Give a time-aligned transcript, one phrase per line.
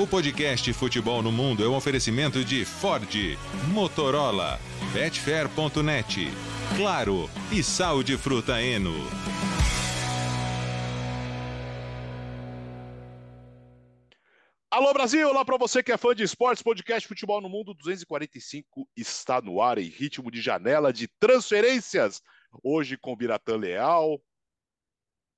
[0.00, 3.12] O podcast Futebol no Mundo é um oferecimento de Ford,
[3.74, 4.60] Motorola,
[4.92, 6.28] Betfair.net,
[6.76, 8.94] Claro e Sal de Fruta Eno.
[14.70, 18.88] Alô Brasil, olá para você que é fã de esportes, podcast Futebol no Mundo 245
[18.96, 22.22] está no ar em ritmo de janela de transferências.
[22.62, 24.22] Hoje com Biratã Leal,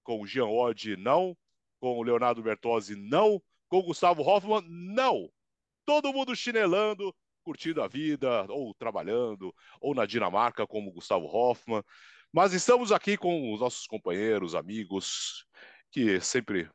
[0.05, 1.35] com o Jean Odd não,
[1.81, 3.41] com o Leonardo Bertozzi não,
[3.71, 5.31] com o Gustavo Hoffman não.
[5.87, 11.83] Todo mundo chinelando, curtindo a vida, ou trabalhando, ou na Dinamarca como Gustavo Hoffman.
[12.33, 15.47] Mas estamos aqui com os nossos companheiros, amigos,
[15.91, 16.69] que sempre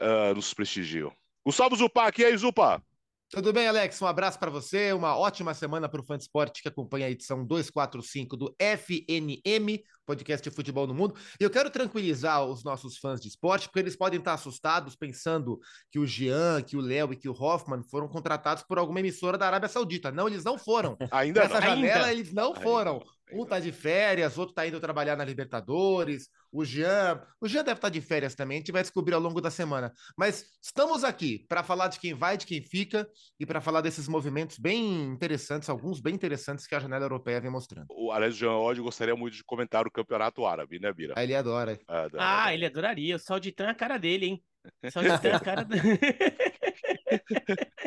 [0.00, 1.12] uh, nos prestigiam.
[1.44, 2.82] Gustavo Zupac, e aí, Zupa?
[3.30, 4.00] Tudo bem, Alex?
[4.02, 7.44] Um abraço para você, uma ótima semana para o Fã Esporte que acompanha a edição
[7.44, 11.14] 245 do FNM, podcast de futebol no mundo.
[11.40, 15.60] E eu quero tranquilizar os nossos fãs de esporte, porque eles podem estar assustados pensando
[15.90, 19.38] que o Jean, que o Léo e que o Hoffman foram contratados por alguma emissora
[19.38, 20.10] da Arábia Saudita.
[20.10, 20.96] Não, eles não foram.
[21.12, 21.66] Ainda Nessa não.
[21.68, 22.12] janela, Ainda.
[22.12, 22.60] eles não Ainda.
[22.60, 23.04] foram.
[23.32, 26.28] Um tá de férias, outro tá indo trabalhar na Libertadores.
[26.52, 29.40] O Jean, o Jean deve estar de férias também, a gente vai descobrir ao longo
[29.40, 29.92] da semana.
[30.18, 34.08] Mas estamos aqui para falar de quem vai, de quem fica e para falar desses
[34.08, 37.86] movimentos bem interessantes, alguns bem interessantes que a janela europeia vem mostrando.
[37.90, 41.14] O Alex Jean Odd gostaria muito de comentar o campeonato árabe, né, Bira?
[41.16, 41.78] Aí ele adora.
[41.86, 43.16] Ah, não, Ah, ele adoraria.
[43.16, 44.44] O Salditan é a cara dele, hein?
[44.90, 45.82] Salditan é a cara dele.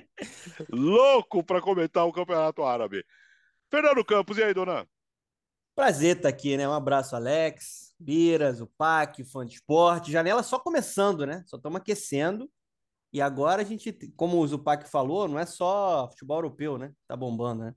[0.70, 3.04] Louco para comentar o campeonato árabe.
[3.70, 4.88] Fernando Campos, e aí, dona?
[5.76, 6.68] Prazer estar aqui, né?
[6.68, 10.12] Um abraço, Alex, Biras, o PAC, fã de esporte.
[10.12, 11.44] Janela só começando, né?
[11.48, 12.50] Só estamos aquecendo.
[13.12, 16.92] E agora a gente, como o Zupac falou, não é só futebol europeu, né?
[17.08, 17.74] Tá bombando, né?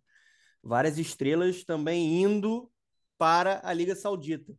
[0.62, 2.70] Várias estrelas também indo
[3.18, 4.52] para a Liga Saudita.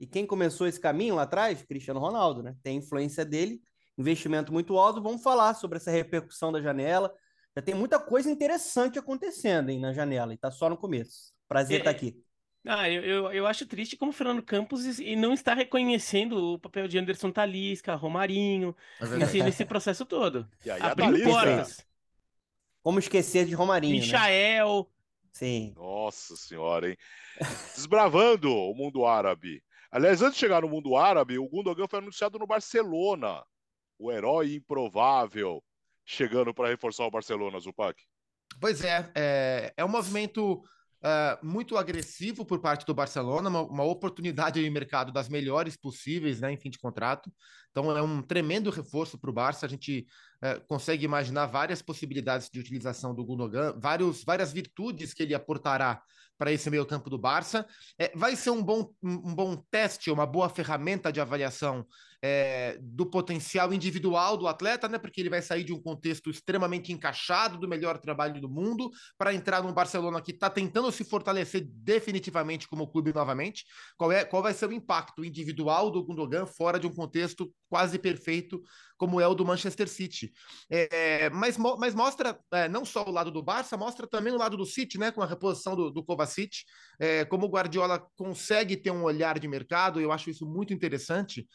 [0.00, 1.62] E quem começou esse caminho lá atrás?
[1.62, 2.56] Cristiano Ronaldo, né?
[2.62, 3.60] Tem influência dele,
[3.96, 5.02] investimento muito alto.
[5.02, 7.14] Vamos falar sobre essa repercussão da janela.
[7.56, 11.32] Já tem muita coisa interessante acontecendo, hein, na janela, e tá só no começo.
[11.46, 12.16] Prazer É, estar aqui.
[12.66, 16.58] Ah, eu, eu, eu acho triste como o Fernando Campos e não está reconhecendo o
[16.58, 20.48] papel de Anderson Talisca, Romarinho, É nesse, nesse processo todo.
[20.64, 21.84] E aí, Abrindo portas.
[22.82, 24.06] Como esquecer de Romarinho, né?
[25.32, 25.72] Sim.
[25.76, 26.96] Nossa senhora, hein?
[27.74, 29.62] Desbravando o mundo árabe.
[29.90, 33.42] Aliás, antes de chegar no mundo árabe, o Gundogan foi anunciado no Barcelona.
[33.98, 35.62] O herói improvável
[36.04, 38.00] chegando para reforçar o Barcelona, Zupac.
[38.60, 40.62] Pois é, é, é um movimento
[41.04, 46.40] ah, muito agressivo por parte do Barcelona, uma, uma oportunidade de mercado das melhores possíveis,
[46.40, 47.32] né, em fim de contrato.
[47.72, 49.66] Então é um tremendo reforço para o Barça.
[49.66, 50.06] A gente
[50.42, 56.02] eh, consegue imaginar várias possibilidades de utilização do Gundogan, vários, várias virtudes que ele aportará
[56.36, 57.66] para esse meio campo do Barça.
[57.98, 61.86] Eh, vai ser um bom, um, bom teste, uma boa ferramenta de avaliação
[62.20, 64.98] eh, do potencial individual do atleta, né?
[64.98, 69.32] Porque ele vai sair de um contexto extremamente encaixado do melhor trabalho do mundo para
[69.32, 73.64] entrar num Barcelona que está tentando se fortalecer definitivamente como clube novamente.
[73.96, 77.98] Qual, é, qual vai ser o impacto individual do Gundogan fora de um contexto quase
[77.98, 78.62] perfeito
[78.98, 80.30] como é o do Manchester City?
[80.70, 84.36] É, mas, mo- mas mostra é, não só o lado do Barça, mostra também o
[84.36, 85.10] lado do City, né?
[85.10, 86.64] Com a reposição do, do Kovacic,
[87.00, 91.46] é, como o Guardiola consegue ter um olhar de mercado, eu acho isso muito interessante.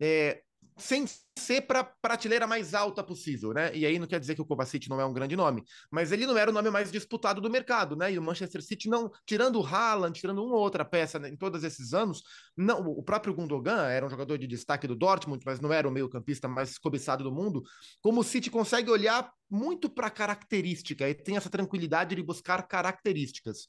[0.00, 0.40] É,
[0.76, 1.04] sem
[1.38, 3.74] ser para prateleira mais alta possível, né?
[3.74, 6.26] E aí não quer dizer que o Kovacic não é um grande nome, mas ele
[6.26, 8.12] não era o nome mais disputado do mercado, né?
[8.12, 11.36] E o Manchester City não, tirando o Haaland, tirando uma ou outra peça né, em
[11.36, 12.22] todos esses anos,
[12.56, 15.90] não, o próprio Gundogan era um jogador de destaque do Dortmund, mas não era o
[15.90, 17.62] meio-campista mais cobiçado do mundo.
[18.00, 23.68] Como o City consegue olhar muito para característica e tem essa tranquilidade de buscar características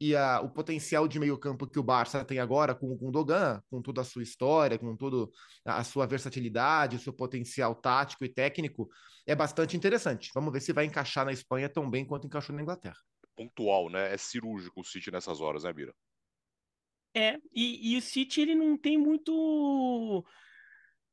[0.00, 3.82] e a, o potencial de meio-campo que o Barça tem agora com o Gundogan, com
[3.82, 5.30] toda a sua história, com toda
[5.64, 8.88] a sua versatilidade, o seu potencial tático e técnico,
[9.26, 10.30] é bastante interessante.
[10.34, 12.96] Vamos ver se vai encaixar na Espanha tão bem quanto encaixou na Inglaterra.
[13.36, 14.12] Pontual, né?
[14.12, 15.94] É cirúrgico o City nessas horas, né, Bira?
[17.14, 20.24] É, e, e o City ele não tem muito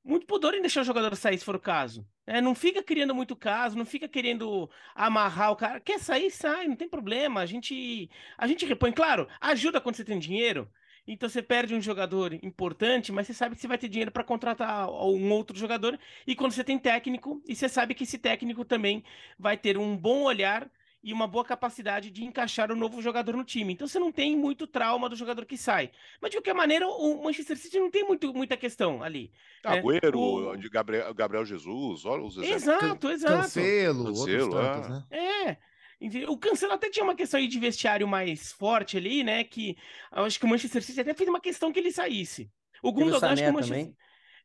[0.05, 2.07] muito pudor em deixar o jogador sair se for o caso.
[2.27, 5.79] É, não fica criando muito caso, não fica querendo amarrar o cara.
[5.79, 7.41] Quer sair, sai, não tem problema.
[7.41, 10.71] A gente a gente repõe, claro, ajuda quando você tem dinheiro.
[11.07, 14.23] Então você perde um jogador importante, mas você sabe que você vai ter dinheiro para
[14.23, 15.99] contratar um outro jogador.
[16.25, 19.03] E quando você tem técnico, e você sabe que esse técnico também
[19.37, 20.69] vai ter um bom olhar
[21.05, 23.73] e uma boa capacidade de encaixar o novo jogador no time.
[23.73, 25.91] Então você não tem muito trauma do jogador que sai.
[26.19, 29.31] Mas de qualquer maneira, o Manchester City não tem muito, muita questão ali.
[29.63, 32.63] É, Agüero, o- de Gabriel, Gabriel Jesus, olha os exemplos.
[32.63, 33.35] Exato, exato.
[33.43, 35.45] Cancelo, Cancelo, outros tantos, é.
[35.45, 35.57] né?
[36.01, 36.25] É.
[36.27, 39.43] O Cancelo até tinha uma questão aí de vestiário mais forte ali, né?
[39.43, 39.77] Que
[40.11, 42.49] eu acho que o Manchester City até fez uma questão que ele saísse.
[42.81, 43.79] O o Gundogan, acho que o Manchester...
[43.79, 43.97] também.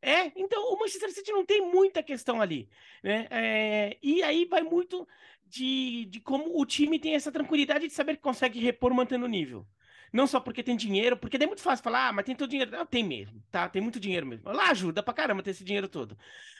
[0.03, 2.69] É, então o Manchester City não tem muita questão ali,
[3.03, 3.27] né?
[3.31, 5.07] É, e aí vai muito
[5.51, 9.29] de, de como o time tem essa tranquilidade de saber que consegue repor mantendo o
[9.29, 9.67] nível.
[10.13, 12.71] Não só porque tem dinheiro, porque é muito fácil falar, ah, mas tem todo dinheiro.
[12.71, 13.69] Não, tem mesmo, tá?
[13.69, 14.51] Tem muito dinheiro mesmo.
[14.51, 16.17] Lá ajuda pra caramba ter esse dinheiro todo.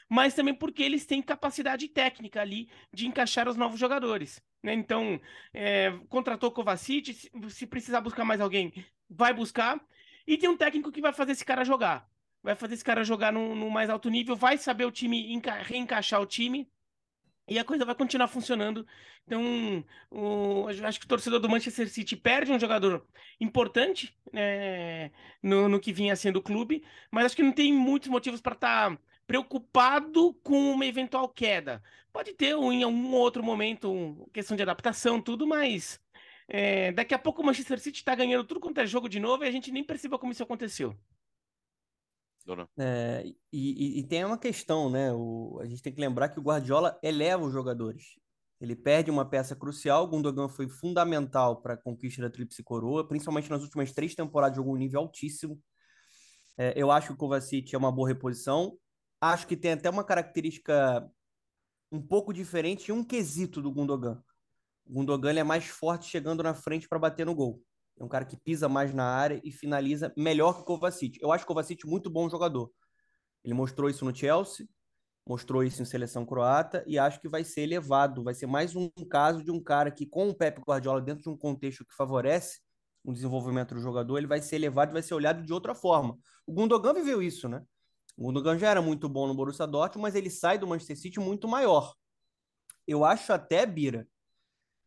[0.07, 4.41] Mas também porque eles têm capacidade técnica ali de encaixar os novos jogadores.
[4.63, 4.73] Né?
[4.73, 5.19] Então,
[5.53, 8.73] é, contratou o Kovacic, se, se precisar buscar mais alguém,
[9.09, 9.81] vai buscar.
[10.25, 12.09] E tem um técnico que vai fazer esse cara jogar.
[12.43, 16.21] Vai fazer esse cara jogar no, no mais alto nível, vai saber o time, reencaixar
[16.21, 16.69] o time
[17.47, 18.85] e a coisa vai continuar funcionando.
[19.25, 23.05] Então, o, acho que o torcedor do Manchester City perde um jogador
[23.39, 25.11] importante é,
[25.41, 28.53] no, no, que vinha sendo o clube, mas acho que não tem muitos motivos para
[28.53, 28.97] estar tá
[29.27, 31.81] preocupado com uma eventual queda.
[32.11, 35.99] Pode ter em algum outro momento questão de adaptação, tudo, mas
[36.47, 39.43] é, daqui a pouco o Manchester City está ganhando tudo quanto é jogo de novo
[39.43, 40.97] e a gente nem percebeu como isso aconteceu.
[42.77, 45.11] É, e, e, tem uma questão, né?
[45.13, 48.19] O, a gente tem que lembrar que o Guardiola eleva os jogadores.
[48.59, 50.03] Ele perde uma peça crucial.
[50.03, 54.55] O Gundogan foi fundamental para a conquista da Tríplice Coroa, principalmente nas últimas três temporadas,
[54.55, 55.59] jogou um nível altíssimo.
[56.57, 58.77] É, eu acho que o Kovacic é uma boa reposição.
[59.19, 61.09] Acho que tem até uma característica
[61.91, 64.23] um pouco diferente e um quesito do Gundogan.
[64.85, 67.63] O Gundogan é mais forte chegando na frente para bater no gol.
[68.01, 71.19] É um cara que pisa mais na área e finaliza melhor que o Kovacic.
[71.21, 72.73] Eu acho o Kovacic muito bom jogador.
[73.43, 74.67] Ele mostrou isso no Chelsea,
[75.23, 78.23] mostrou isso em seleção croata e acho que vai ser elevado.
[78.23, 81.29] Vai ser mais um caso de um cara que, com o Pepe Guardiola dentro de
[81.29, 82.59] um contexto que favorece
[83.03, 86.17] o desenvolvimento do jogador, ele vai ser elevado e vai ser olhado de outra forma.
[86.47, 87.63] O Gundogan viveu isso, né?
[88.17, 91.19] O Gundogan já era muito bom no Borussia Dortmund, mas ele sai do Manchester City
[91.19, 91.93] muito maior.
[92.87, 94.07] Eu acho até, Bira,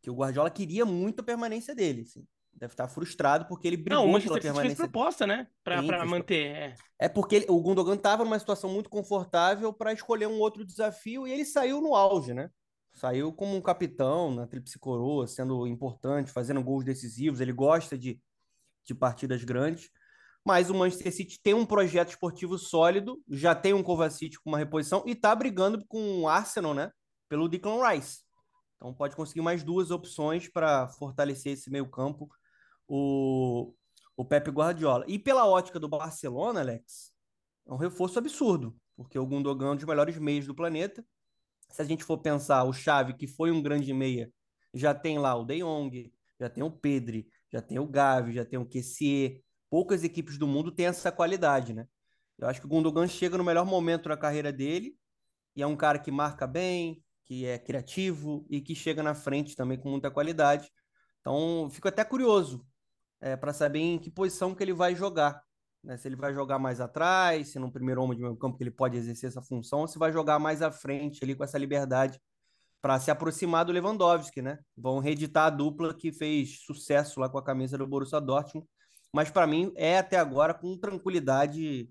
[0.02, 2.00] que o Guardiola queria muito a permanência dele.
[2.00, 2.26] Assim
[2.56, 4.76] deve estar frustrado porque ele brigou não, o pela permanência.
[4.76, 5.46] fez proposta, né?
[5.62, 6.46] Pra manter.
[6.46, 6.74] É.
[7.00, 11.26] é porque ele, o Gundogan estava numa situação muito confortável para escolher um outro desafio
[11.26, 12.50] e ele saiu no auge, né?
[12.94, 17.40] Saiu como um capitão na Tríplice Coroa, sendo importante, fazendo gols decisivos.
[17.40, 18.20] Ele gosta de,
[18.84, 19.90] de partidas grandes.
[20.46, 24.58] Mas o Manchester City tem um projeto esportivo sólido, já tem um Kovacic com uma
[24.58, 26.92] reposição e está brigando com o Arsenal, né?
[27.28, 28.22] Pelo Declan Rice.
[28.76, 32.28] Então pode conseguir mais duas opções para fortalecer esse meio campo
[32.88, 33.74] o,
[34.16, 35.04] o Pepe Guardiola.
[35.08, 37.12] E pela ótica do Barcelona, Alex,
[37.66, 41.04] é um reforço absurdo, porque o Gundogan é um dos melhores meios do planeta.
[41.70, 44.30] Se a gente for pensar, o Xavi, que foi um grande meia,
[44.72, 48.44] já tem lá o De Jong, já tem o Pedri, já tem o Gavi, já
[48.44, 49.40] tem o Kessier.
[49.70, 51.86] Poucas equipes do mundo têm essa qualidade, né?
[52.38, 54.96] Eu acho que o Gundogan chega no melhor momento da carreira dele
[55.54, 59.56] e é um cara que marca bem, que é criativo e que chega na frente
[59.56, 60.70] também com muita qualidade.
[61.20, 62.66] Então, fico até curioso
[63.20, 65.42] é, para saber em que posição que ele vai jogar.
[65.82, 65.96] Né?
[65.96, 68.70] Se ele vai jogar mais atrás, se no primeiro homem de meio campo que ele
[68.70, 72.20] pode exercer essa função, ou se vai jogar mais à frente ali com essa liberdade
[72.80, 74.58] para se aproximar do Lewandowski, né?
[74.76, 78.68] Vão reeditar a dupla que fez sucesso lá com a camisa do Borussia Dortmund.
[79.10, 81.88] Mas para mim é até agora com tranquilidade,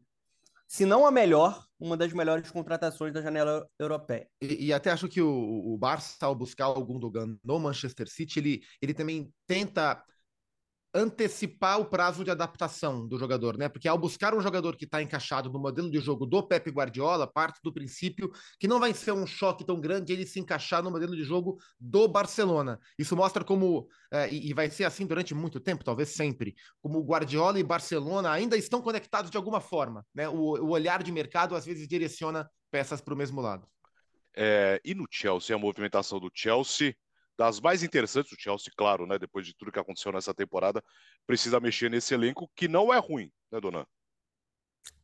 [0.67, 4.27] se não a melhor, uma das melhores contratações da janela europeia.
[4.39, 8.39] E, e até acho que o, o Barça, ao buscar o Gundogan no Manchester City,
[8.39, 10.03] ele, ele também tenta
[10.93, 13.67] antecipar o prazo de adaptação do jogador, né?
[13.67, 17.25] Porque ao buscar um jogador que está encaixado no modelo de jogo do Pepe Guardiola,
[17.25, 20.91] parte do princípio que não vai ser um choque tão grande ele se encaixar no
[20.91, 22.79] modelo de jogo do Barcelona.
[22.97, 27.59] Isso mostra como, é, e vai ser assim durante muito tempo, talvez sempre, como Guardiola
[27.59, 30.29] e Barcelona ainda estão conectados de alguma forma, né?
[30.29, 33.67] O, o olhar de mercado às vezes direciona peças para o mesmo lado.
[34.35, 36.95] É, e no Chelsea, a movimentação do Chelsea
[37.37, 40.83] das mais interessantes, o Chelsea, claro, né, depois de tudo que aconteceu nessa temporada,
[41.25, 43.87] precisa mexer nesse elenco, que não é ruim, né, Dona?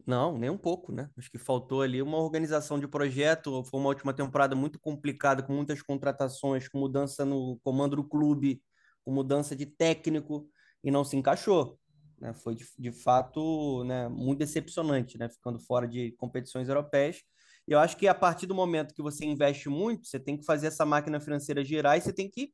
[0.06, 1.10] Não, nem um pouco, né?
[1.18, 3.64] Acho que faltou ali uma organização de projeto.
[3.66, 8.62] Foi uma última temporada muito complicada, com muitas contratações, com mudança no comando do clube,
[9.06, 10.50] com mudança de técnico,
[10.84, 11.80] e não se encaixou.
[12.20, 12.34] Né?
[12.34, 15.30] Foi de, de fato né, muito decepcionante, né?
[15.30, 17.22] Ficando fora de competições europeias.
[17.70, 20.68] Eu acho que a partir do momento que você investe muito, você tem que fazer
[20.68, 22.52] essa máquina financeira girar e você tem que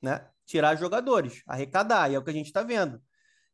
[0.00, 3.02] né, tirar jogadores, arrecadar, e é o que a gente está vendo.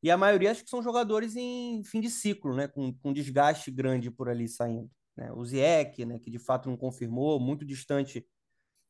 [0.02, 3.70] E a maioria acho que são jogadores em fim de ciclo, né, com, com desgaste
[3.70, 4.90] grande por ali saindo.
[5.16, 5.32] Né?
[5.32, 8.26] O Zieck, né, que de fato não confirmou, muito distante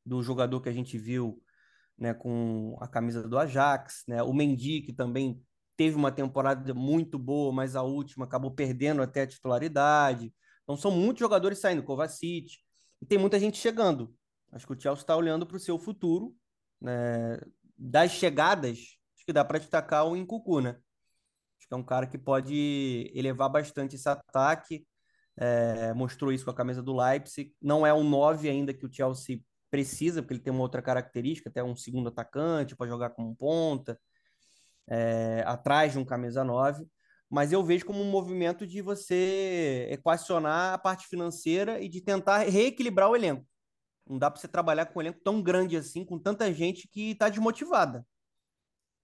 [0.04, 1.40] do jogador que a gente viu
[1.96, 4.24] né, com a camisa do Ajax, né?
[4.24, 5.40] o Mendy, que também
[5.76, 10.34] teve uma temporada muito boa, mas a última acabou perdendo até a titularidade.
[10.68, 12.58] Então são muitos jogadores saindo, Kovacic,
[13.00, 14.14] e tem muita gente chegando.
[14.52, 16.36] Acho que o Chelsea está olhando para o seu futuro.
[16.78, 17.40] Né?
[17.74, 18.78] Das chegadas,
[19.16, 20.76] acho que dá para destacar o Incucu, né?
[21.58, 24.86] Acho que é um cara que pode elevar bastante esse ataque.
[25.38, 27.54] É, mostrou isso com a camisa do Leipzig.
[27.62, 31.48] Não é um 9 ainda que o Chelsea precisa, porque ele tem uma outra característica,
[31.48, 33.98] até um segundo atacante para jogar como ponta,
[34.86, 36.86] é, atrás de um camisa 9.
[37.30, 42.38] Mas eu vejo como um movimento de você equacionar a parte financeira e de tentar
[42.38, 43.46] reequilibrar o elenco.
[44.06, 47.10] Não dá para você trabalhar com um elenco tão grande assim, com tanta gente que
[47.10, 48.06] está desmotivada.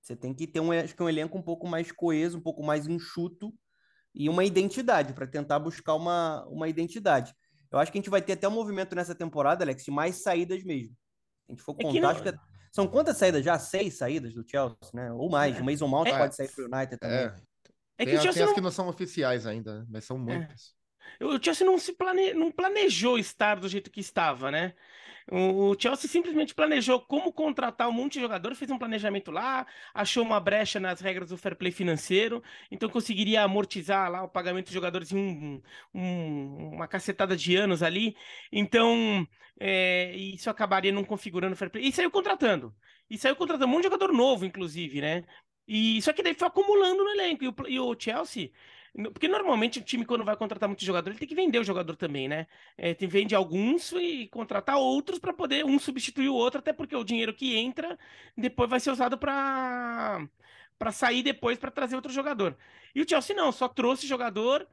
[0.00, 2.62] Você tem que ter um, acho que um elenco um pouco mais coeso, um pouco
[2.62, 3.52] mais enxuto
[4.14, 7.34] e uma identidade, para tentar buscar uma, uma identidade.
[7.70, 10.22] Eu acho que a gente vai ter até um movimento nessa temporada, Alex, de mais
[10.22, 10.94] saídas mesmo.
[11.48, 12.34] A gente for contar, é acho que é...
[12.72, 13.58] são quantas saídas já?
[13.58, 15.12] Seis saídas do Chelsea, né?
[15.12, 15.56] Ou mais.
[15.56, 15.60] É.
[15.60, 16.16] O Mason Mount é.
[16.16, 17.44] pode sair para o United também.
[17.98, 18.02] É.
[18.02, 18.48] É que tem, tem não...
[18.48, 19.86] as que não são oficiais ainda, né?
[19.88, 20.20] mas são é.
[20.20, 20.74] muitas.
[21.20, 21.24] É.
[21.24, 22.34] O Chelsea não se plane...
[22.34, 24.74] não planejou estar do jeito que estava, né?
[25.30, 30.22] O Chelsea simplesmente planejou como contratar um monte de jogador, fez um planejamento lá, achou
[30.22, 34.74] uma brecha nas regras do fair play financeiro, então conseguiria amortizar lá o pagamento de
[34.74, 35.62] jogadores em um,
[35.94, 38.14] um, uma cacetada de anos ali.
[38.52, 39.26] Então,
[39.58, 41.86] é, isso acabaria não configurando o fair play.
[41.86, 42.74] E saiu contratando.
[43.08, 45.24] E saiu contratando um monte de jogador novo, inclusive, né?
[45.66, 47.44] E só que daí foi acumulando no elenco.
[47.44, 48.50] E o, e o Chelsea
[49.12, 51.96] porque normalmente o time, quando vai contratar muito jogador, ele tem que vender o jogador
[51.96, 52.46] também, né?
[52.78, 56.94] É, tem, vende alguns e contratar outros para poder um substituir o outro, até porque
[56.94, 57.98] o dinheiro que entra
[58.36, 60.26] depois vai ser usado para
[60.78, 62.56] para sair depois para trazer outro jogador.
[62.94, 64.66] E o Chelsea não, só trouxe jogador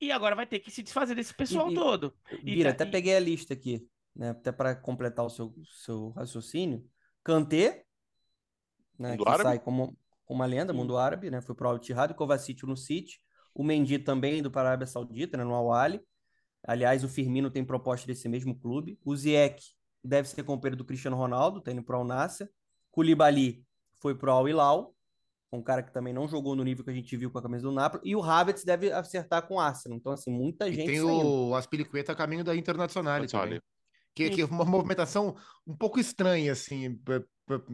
[0.00, 2.14] e agora vai ter que se desfazer desse pessoal e, todo.
[2.42, 2.92] Bira, tá, até e...
[2.92, 4.30] peguei a lista aqui, né?
[4.30, 6.84] Até para completar o seu, seu raciocínio.
[7.22, 7.84] Kanté,
[8.98, 9.42] né, que árabe?
[9.42, 9.96] sai como
[10.28, 11.40] uma lenda, mundo árabe, né?
[11.40, 13.20] Foi pro Al-Ittihad, Kovacic no City
[13.58, 16.00] o Mendy também do para a Arábia Saudita, né, no Al-Ali.
[16.62, 18.96] Aliás, o Firmino tem proposta desse mesmo clube.
[19.04, 22.48] O Ziyech deve ser companheiro do Cristiano Ronaldo, tá indo para o Al-Nassr.
[22.92, 23.64] Koulibaly
[24.00, 24.94] foi para o Al-Hilal,
[25.52, 27.62] um cara que também não jogou no nível que a gente viu com a camisa
[27.64, 28.08] do Napoli.
[28.08, 29.98] E o Havertz deve acertar com o Arsenal.
[29.98, 31.28] Então, assim, muita gente e tem saindo.
[31.28, 33.60] o Aspilicueta a caminho da Internacional também.
[34.14, 35.34] Que, que é uma movimentação
[35.66, 37.00] um pouco estranha, assim,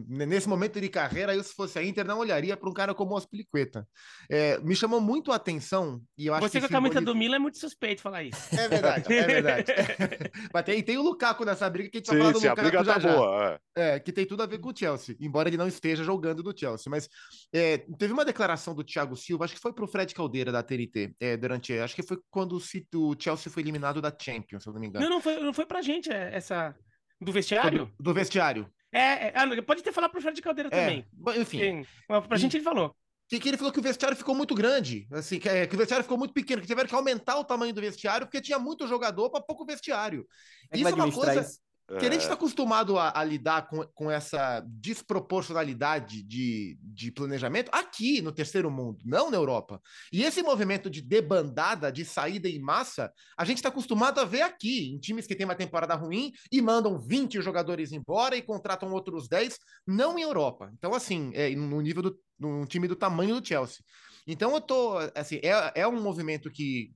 [0.07, 3.13] nesse momento de carreira, eu, se fosse a Inter, não olharia para um cara como
[3.13, 3.87] o Aspilicueta.
[4.29, 6.01] É, me chamou muito a atenção.
[6.17, 8.55] E eu acho Você que com a camisa do Milan é muito suspeito falar isso.
[8.55, 9.65] É verdade, é verdade.
[10.53, 12.47] Mas tem, tem o Lukaku nessa briga que a gente sim, vai falar do sim,
[12.47, 13.59] Lukaku a briga tá já, tá boa.
[13.75, 13.95] É.
[13.95, 13.99] é.
[13.99, 16.89] que tem tudo a ver com o Chelsea, embora ele não esteja jogando no Chelsea.
[16.89, 17.09] Mas
[17.53, 20.63] é, teve uma declaração do Thiago Silva, acho que foi para o Fred Caldeira da
[20.63, 24.73] TNT, é, durante, acho que foi quando o Chelsea foi eliminado da Champions, se eu
[24.73, 25.05] não me engano.
[25.05, 26.75] Não, não foi, não foi pra gente é, essa
[27.19, 27.85] do vestiário?
[27.97, 28.69] Do, do vestiário.
[28.97, 31.05] É, é, pode ter falado pro Fred Caldeira é, também.
[31.41, 31.59] Enfim.
[31.59, 31.85] Sim,
[32.27, 32.95] pra gente ele falou.
[33.27, 35.77] Que, que ele falou que o vestiário ficou muito grande, assim, que, é, que, o
[35.77, 38.87] vestiário ficou muito pequeno, que tiveram que aumentar o tamanho do vestiário porque tinha muito
[38.87, 40.25] jogador para pouco vestiário.
[40.71, 41.41] É isso é uma coisa.
[41.41, 41.59] Isso?
[41.87, 42.33] Que a gente está é.
[42.33, 48.99] acostumado a, a, lidar com, com essa desproporcionalidade de, de planejamento aqui no terceiro mundo,
[49.05, 49.79] não na Europa.
[50.11, 54.41] E esse movimento de debandada, de saída em massa, a gente está acostumado a ver
[54.41, 58.91] aqui, em times que têm uma temporada ruim e mandam 20 jogadores embora e contratam
[58.91, 60.71] outros 10, não em Europa.
[60.73, 63.83] Então, assim, é, no nível do no time do tamanho do Chelsea.
[64.27, 66.91] Então, eu tô, assim, é, é um movimento que,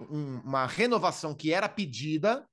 [0.00, 2.46] um, uma renovação que era pedida,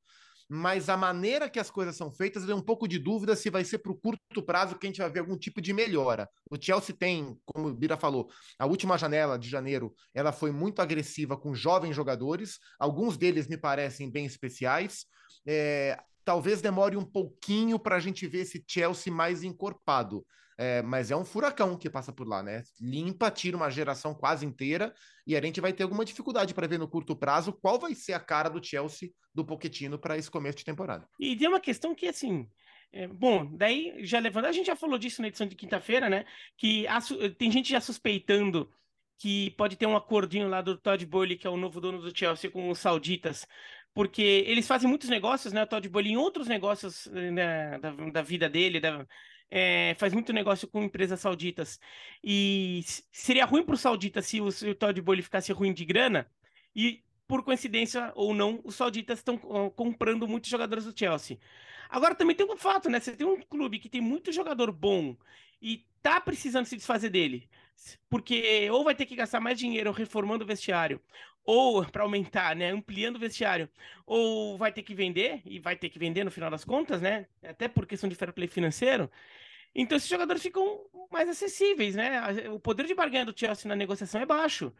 [0.51, 3.63] mas a maneira que as coisas são feitas, eu um pouco de dúvida se vai
[3.63, 6.27] ser para o curto prazo que a gente vai ver algum tipo de melhora.
[6.49, 10.81] O Chelsea tem, como o Bira falou, a última janela de janeiro, ela foi muito
[10.81, 15.05] agressiva com jovens jogadores, alguns deles me parecem bem especiais.
[15.47, 20.25] É, talvez demore um pouquinho para a gente ver esse Chelsea mais encorpado.
[20.61, 22.63] É, mas é um furacão que passa por lá, né?
[22.81, 24.93] Limpa, tira uma geração quase inteira
[25.25, 28.11] e a gente vai ter alguma dificuldade para ver no curto prazo qual vai ser
[28.11, 31.07] a cara do Chelsea do Pochettino para esse começo de temporada.
[31.17, 32.45] E tem uma questão que, assim,
[32.91, 36.25] é, bom, daí já levando, a gente já falou disso na edição de quinta-feira, né?
[36.57, 36.99] Que a,
[37.37, 38.69] tem gente já suspeitando
[39.17, 42.17] que pode ter um acordinho lá do Todd Boehly, que é o novo dono do
[42.17, 43.47] Chelsea, com os sauditas,
[43.93, 45.63] porque eles fazem muitos negócios, né?
[45.63, 49.05] O Todd Boehly em outros negócios né, da, da vida dele, da,
[49.51, 51.79] é, faz muito negócio com empresas sauditas.
[52.23, 56.29] E seria ruim para os sauditas se o, se o Todd ficasse ruim de grana.
[56.75, 59.37] E, por coincidência ou não, os sauditas estão
[59.75, 61.37] comprando muitos jogadores do Chelsea.
[61.89, 62.99] Agora também tem um fato, né?
[62.99, 65.15] Você tem um clube que tem muito jogador bom
[65.61, 67.49] e tá precisando se desfazer dele.
[68.09, 71.01] Porque ou vai ter que gastar mais dinheiro reformando o vestiário,
[71.43, 73.69] ou para aumentar, né, ampliando o vestiário,
[74.05, 77.27] ou vai ter que vender, e vai ter que vender no final das contas, né,
[77.43, 79.09] até por questão de fair play financeiro,
[79.73, 84.21] então esses jogadores ficam mais acessíveis, né, o poder de barganha do Chelsea na negociação
[84.21, 84.73] é baixo,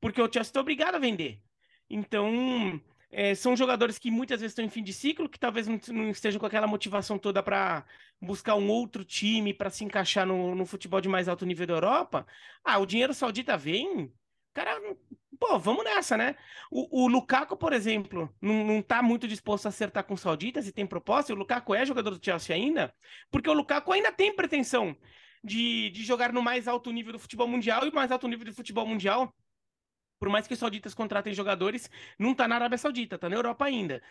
[0.00, 1.40] porque o Chelsea está obrigado a vender.
[1.88, 2.80] Então,
[3.12, 6.38] é, são jogadores que muitas vezes estão em fim de ciclo, que talvez não, estejam
[6.38, 7.84] com aquela motivação toda para
[8.20, 11.74] buscar um outro time para se encaixar no, no, futebol de mais alto nível da
[11.74, 12.26] Europa.
[12.64, 14.12] Ah, o dinheiro saudita vem,
[14.52, 14.80] cara
[15.40, 16.36] pô, vamos nessa, né?
[16.70, 20.60] O, o Lukaku, por exemplo, não, não tá muito disposto a acertar com o Saudita,
[20.60, 22.94] se tem proposta, e o Lukaku é jogador do Chelsea ainda,
[23.30, 24.94] porque o Lukaku ainda tem pretensão
[25.42, 28.44] de, de jogar no mais alto nível do futebol mundial, e o mais alto nível
[28.44, 29.34] do futebol mundial,
[30.18, 33.64] por mais que os sauditas contratem jogadores, não tá na Arábia Saudita, tá na Europa
[33.64, 34.02] ainda.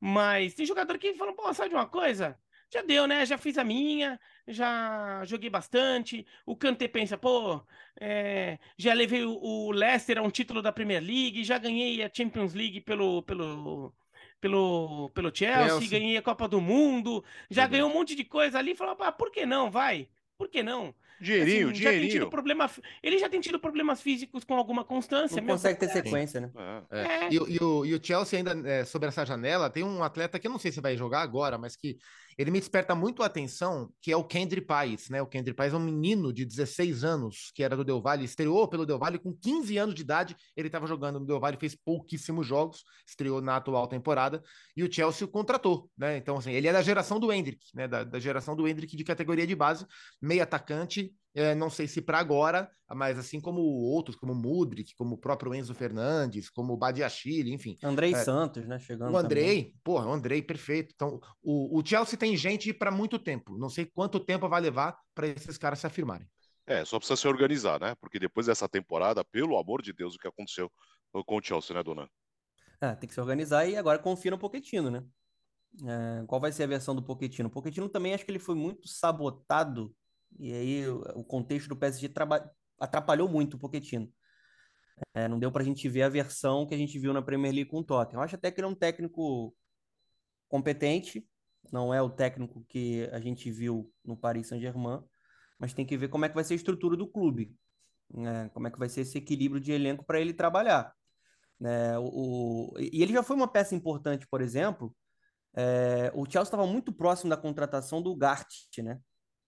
[0.00, 2.36] Mas tem jogador que fala, pô, sabe de uma coisa?
[2.72, 3.26] Já deu, né?
[3.26, 6.26] Já fiz a minha, já joguei bastante.
[6.46, 7.60] O Kanté pensa, pô,
[8.00, 12.10] é, já levei o, o Leicester a um título da Premier League, já ganhei a
[12.10, 13.94] Champions League pelo, pelo,
[14.40, 15.90] pelo, pelo Chelsea, Chelsea.
[15.90, 18.74] ganhei a Copa do Mundo, já ganhou um monte de coisa ali.
[18.74, 19.70] Falou, ah, por que não?
[19.70, 20.94] Vai, por que não?
[21.22, 21.82] Dinheirinho, assim, dinheirinho.
[21.82, 25.40] Já tem tido problema, ele já tem tido problemas físicos com alguma constância.
[25.40, 26.50] Não consegue ter sequência, né?
[26.90, 26.98] É.
[26.98, 27.28] É.
[27.30, 30.48] E, e, o, e o Chelsea ainda, é, sobre essa janela, tem um atleta que
[30.48, 31.96] eu não sei se vai jogar agora, mas que
[32.36, 35.20] ele me desperta muito a atenção, que é o Kendry Pais, né?
[35.20, 38.66] O Kendry Pais é um menino de 16 anos, que era do Del Valle, estreou
[38.68, 41.74] pelo Del Valle com 15 anos de idade, ele estava jogando no Del Valle, fez
[41.74, 44.42] pouquíssimos jogos, estreou na atual temporada,
[44.76, 46.16] e o Chelsea o contratou, né?
[46.16, 47.86] Então, assim, ele é da geração do Hendrick, né?
[47.88, 49.86] Da, da geração do Hendrick de categoria de base,
[50.20, 54.94] meio atacante, é, não sei se para agora, mas assim como outros, como o Mudrik,
[54.94, 57.78] como o próprio Enzo Fernandes, como o Badiachile, enfim.
[57.82, 58.78] Andrei é, Santos, né?
[58.78, 59.14] Chegando.
[59.14, 60.92] O Andrei, porra, o Andrei, perfeito.
[60.94, 63.56] Então, o, o Chelsea tem gente para muito tempo.
[63.56, 66.28] Não sei quanto tempo vai levar para esses caras se afirmarem.
[66.66, 67.94] É, só precisa se organizar, né?
[68.00, 70.70] Porque depois dessa temporada, pelo amor de Deus, o que aconteceu
[71.26, 72.08] com o Chelsea, né, Dona?
[72.80, 75.02] É, tem que se organizar e agora confia no Pochettino, né?
[75.84, 77.48] É, qual vai ser a versão do Pochettino?
[77.48, 79.94] O Pochettino também acho que ele foi muito sabotado
[80.38, 82.12] e aí o contexto do PSG
[82.78, 84.12] atrapalhou muito o Pochettino.
[85.14, 87.52] É, não deu para a gente ver a versão que a gente viu na Premier
[87.52, 88.20] League com o Tottenham.
[88.20, 89.54] Eu acho até que ele é um técnico
[90.48, 91.26] competente,
[91.72, 95.02] não é o técnico que a gente viu no Paris Saint-Germain,
[95.58, 97.56] mas tem que ver como é que vai ser a estrutura do clube,
[98.12, 98.50] né?
[98.52, 100.92] como é que vai ser esse equilíbrio de elenco para ele trabalhar.
[101.58, 101.96] Né?
[101.98, 104.94] O, o, e ele já foi uma peça importante, por exemplo.
[105.54, 109.00] É, o Chelsea estava muito próximo da contratação do Gart, né?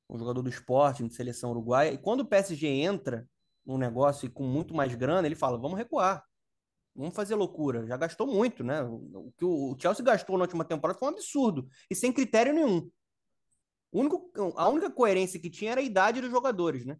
[0.08, 1.92] Um jogador do esporte, de seleção uruguaia.
[1.92, 3.26] E quando o PSG entra
[3.64, 6.24] num negócio e com muito mais grana, ele fala: vamos recuar.
[6.94, 7.86] Vamos fazer loucura.
[7.86, 8.82] Já gastou muito, né?
[8.82, 11.66] O que o Chelsea gastou na última temporada foi um absurdo.
[11.90, 12.88] E sem critério nenhum.
[13.92, 16.96] Único, a única coerência que tinha era a idade dos jogadores, né?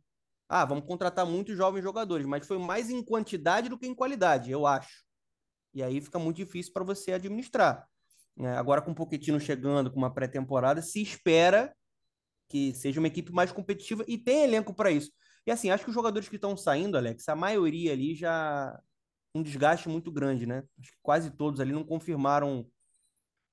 [0.49, 4.51] Ah, vamos contratar muitos jovens jogadores, mas foi mais em quantidade do que em qualidade,
[4.51, 5.05] eu acho.
[5.73, 7.89] E aí fica muito difícil para você administrar.
[8.39, 11.75] É, agora, com o Pochettino chegando com uma pré-temporada, se espera
[12.49, 15.11] que seja uma equipe mais competitiva e tem elenco para isso.
[15.47, 18.79] E assim, acho que os jogadores que estão saindo, Alex, a maioria ali já
[19.35, 20.63] um desgaste muito grande, né?
[20.79, 22.61] Acho que quase todos ali não confirmaram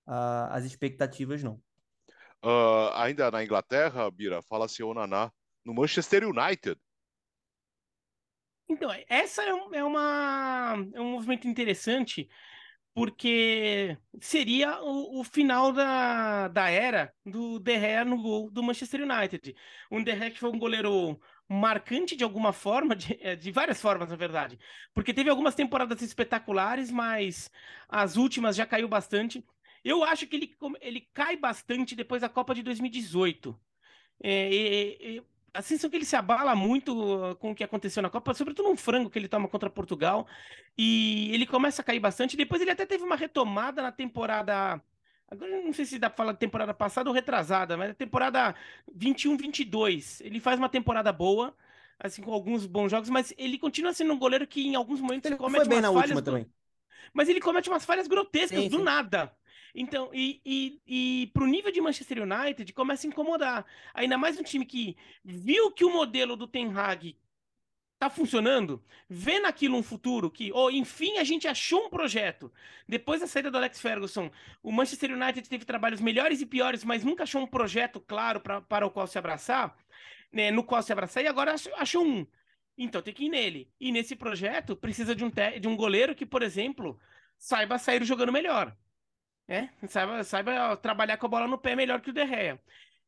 [0.08, 1.62] uh, as expectativas, não.
[2.44, 5.32] Uh, ainda na Inglaterra, Bira, fala-se o Naná
[5.66, 6.80] no Manchester United.
[8.70, 12.30] Então, essa é, um, é, uma, é um movimento interessante,
[12.94, 19.02] porque seria o, o, final da, da era do De Gea no gol do Manchester
[19.02, 19.56] United.
[19.90, 23.82] Um De Gea que foi um goleiro marcante de alguma forma, de, é, de várias
[23.82, 24.58] formas, na verdade,
[24.94, 27.50] porque teve algumas temporadas espetaculares, mas
[27.90, 29.44] as últimas já caiu bastante.
[29.84, 33.60] Eu acho que ele, ele cai bastante depois da Copa de 2018.
[34.24, 38.02] É, e, e, a sensação que ele se abala muito uh, com o que aconteceu
[38.02, 40.28] na Copa, sobretudo num frango que ele toma contra Portugal,
[40.78, 42.38] e ele começa a cair bastante.
[42.38, 44.82] Depois ele até teve uma retomada na temporada.
[45.30, 48.56] Agora não sei se dá pra falar de temporada passada ou retrasada, mas a temporada
[48.98, 50.22] 21-22.
[50.26, 51.56] Ele faz uma temporada boa,
[52.00, 55.30] assim, com alguns bons jogos, mas ele continua sendo um goleiro que em alguns momentos
[55.30, 56.46] ele comete foi bem na última também.
[57.14, 58.84] Mas ele comete umas falhas grotescas sim, do sim.
[58.84, 59.34] nada.
[59.74, 63.66] Então, e, e, e pro nível de Manchester United, começa a incomodar.
[63.94, 67.18] Ainda mais um time que viu que o modelo do Ten Hag
[68.02, 72.52] tá funcionando, vê naquilo um futuro que, oh, enfim, a gente achou um projeto.
[72.88, 74.32] Depois da saída do Alex Ferguson,
[74.64, 78.60] o Manchester United teve trabalhos melhores e piores, mas nunca achou um projeto claro pra,
[78.60, 79.78] para o qual se abraçar,
[80.32, 82.26] né, no qual se abraçar, e agora achou um.
[82.76, 83.72] Então tem que ir nele.
[83.80, 85.30] E nesse projeto precisa de um,
[85.60, 87.00] de um goleiro que, por exemplo,
[87.38, 88.76] saiba sair jogando melhor.
[89.52, 92.62] É, saiba, saiba trabalhar com a bola no pé melhor que o Derreia.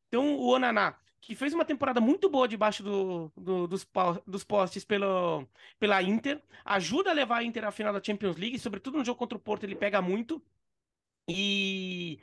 [0.08, 3.86] Então, o Onaná, que fez uma temporada muito boa debaixo do, do, dos,
[4.26, 8.58] dos postes pelo, pela Inter, ajuda a levar a Inter à final da Champions League,
[8.58, 10.42] sobretudo no jogo contra o Porto, ele pega muito.
[11.28, 12.20] E,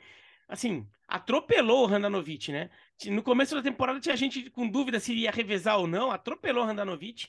[0.52, 2.68] assim, atropelou o Randanovic, né?
[3.06, 6.66] No começo da temporada tinha gente com dúvida se ia revezar ou não, atropelou o
[6.66, 7.28] Randanovic.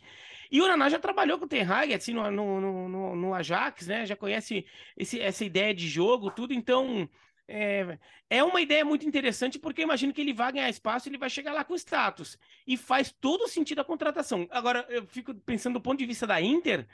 [0.52, 3.88] E o Naná já trabalhou com o Ten Hag, assim, no, no, no, no Ajax,
[3.88, 4.06] né?
[4.06, 4.66] Já conhece
[4.98, 6.54] esse, essa ideia de jogo, tudo.
[6.54, 7.10] Então,
[7.48, 7.98] é,
[8.30, 11.54] é uma ideia muito interessante, porque imagino que ele vai ganhar espaço, ele vai chegar
[11.54, 12.38] lá com status.
[12.68, 14.46] E faz todo sentido a contratação.
[14.52, 16.86] Agora, eu fico pensando do ponto de vista da Inter,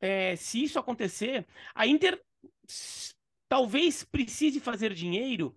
[0.00, 2.20] é, se isso acontecer, a Inter
[3.48, 5.56] talvez precise fazer dinheiro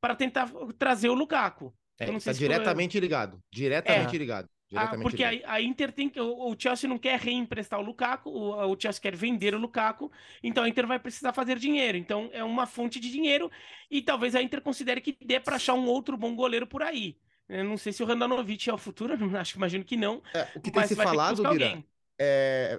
[0.00, 1.74] para tentar trazer o Lukaku.
[1.98, 3.00] É, tá diretamente foi...
[3.00, 3.42] ligado.
[3.52, 4.18] Diretamente é.
[4.18, 4.48] ligado.
[4.74, 6.20] Ah, porque a, a, Inter tem que.
[6.20, 10.12] O, o, Chelsea não quer reemprestar o Lukaku, o, o, Chelsea quer vender o Lukaku,
[10.42, 11.98] então a Inter vai precisar fazer dinheiro.
[11.98, 13.50] Então é uma fonte de dinheiro
[13.90, 17.16] e talvez a Inter considere que dê para achar um outro bom goleiro por aí.
[17.48, 20.22] Eu não sei se o Randanovic é o futuro, acho imagino que não.
[20.32, 21.82] É, o que tem se falado, Vira,
[22.20, 22.78] é,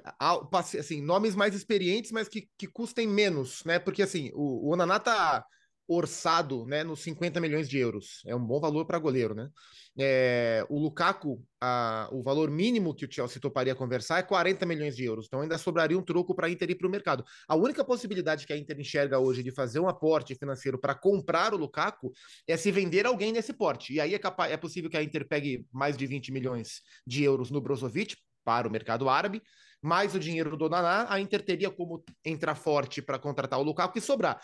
[0.77, 3.80] assim, nomes mais experientes, mas que, que custem menos, né?
[3.80, 5.43] Porque assim, o, o Onaná tá
[5.88, 8.21] orçado né, nos 50 milhões de euros.
[8.25, 9.49] É um bom valor para goleiro, né?
[9.99, 14.95] É, o Lukaku, a, o valor mínimo que o Chelsea toparia conversar é 40 milhões
[14.95, 15.25] de euros.
[15.25, 17.25] Então ainda sobraria um troco para a Inter ir para o mercado.
[17.47, 21.54] A única possibilidade que a Inter enxerga hoje de fazer um aporte financeiro para comprar
[21.54, 22.13] o Lukaku
[22.47, 23.93] é se vender alguém nesse porte.
[23.93, 27.23] E aí é, capaz, é possível que a Inter pegue mais de 20 milhões de
[27.23, 29.41] euros no Brozovic para o mercado árabe
[29.82, 33.97] mais o dinheiro do Naná, a Inter teria como entrar forte para contratar o Lukaku
[33.97, 34.39] e sobrar.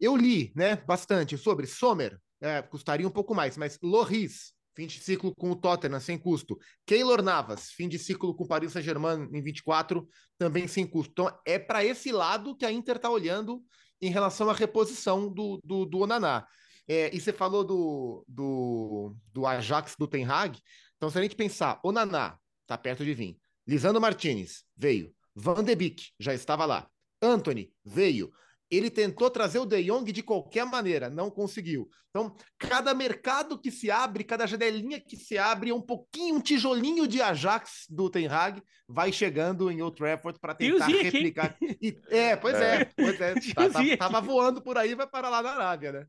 [0.00, 4.98] Eu li, né, bastante sobre Sommer, é, custaria um pouco mais, mas Loris, fim de
[5.00, 6.56] ciclo com o Tottenham, sem custo.
[6.86, 10.08] Keylor Navas, fim de ciclo com o Paris Saint-Germain em 24,
[10.38, 11.10] também sem custo.
[11.12, 13.62] Então, é para esse lado que a Inter está olhando
[14.00, 16.46] em relação à reposição do, do, do Onaná.
[16.86, 20.58] É, e você falou do, do, do Ajax do Ten Hag.
[20.96, 23.38] Então, se a gente pensar, Onaná está perto de vir.
[23.66, 25.14] Lisandro Martinez veio.
[25.34, 26.86] Van de Beek já estava lá.
[27.22, 28.30] Anthony veio.
[28.70, 31.88] Ele tentou trazer o De Jong de qualquer maneira, não conseguiu.
[32.10, 37.08] Então, cada mercado que se abre, cada janelinha que se abre, um pouquinho, um tijolinho
[37.08, 41.56] de Ajax do Ten Hag vai chegando em Old Trafford para tentar replicar.
[41.80, 43.34] E, é, pois é, é pois é.
[43.54, 46.06] Tá, tá, tava voando por aí, vai parar lá na Arábia, né?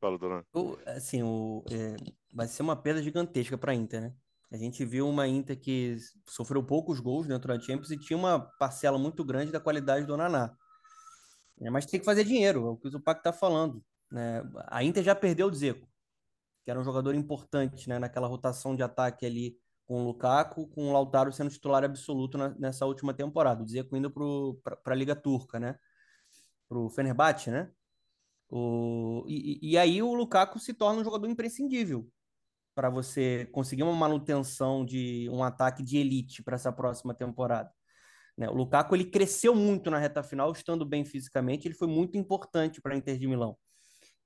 [0.00, 0.44] Fala, dona.
[0.52, 1.94] O, assim, o, é,
[2.34, 4.14] vai ser uma perda gigantesca para a Inter, né?
[4.50, 5.96] A gente viu uma Inter que
[6.28, 10.16] sofreu poucos gols dentro da Champions e tinha uma parcela muito grande da qualidade do
[10.16, 10.56] Naná.
[11.60, 13.84] É, mas tem que fazer dinheiro, é o que o Zupac está falando.
[14.10, 14.42] Né?
[14.66, 15.86] A Inter já perdeu o Dzeko,
[16.64, 17.98] que era um jogador importante né?
[17.98, 22.48] naquela rotação de ataque ali com o Lukaku, com o Lautaro sendo titular absoluto na,
[22.58, 23.62] nessa última temporada.
[23.62, 25.78] O Dzeko indo para a Liga Turca, né?
[26.68, 27.70] Para o Fenerbahçe, né?
[28.48, 32.10] O, e, e aí o Lukaku se torna um jogador imprescindível
[32.80, 37.70] para você conseguir uma manutenção de um ataque de elite para essa próxima temporada.
[38.38, 38.48] Né?
[38.48, 42.80] O Lukaku ele cresceu muito na reta final, estando bem fisicamente, ele foi muito importante
[42.80, 43.54] para a Inter de Milão.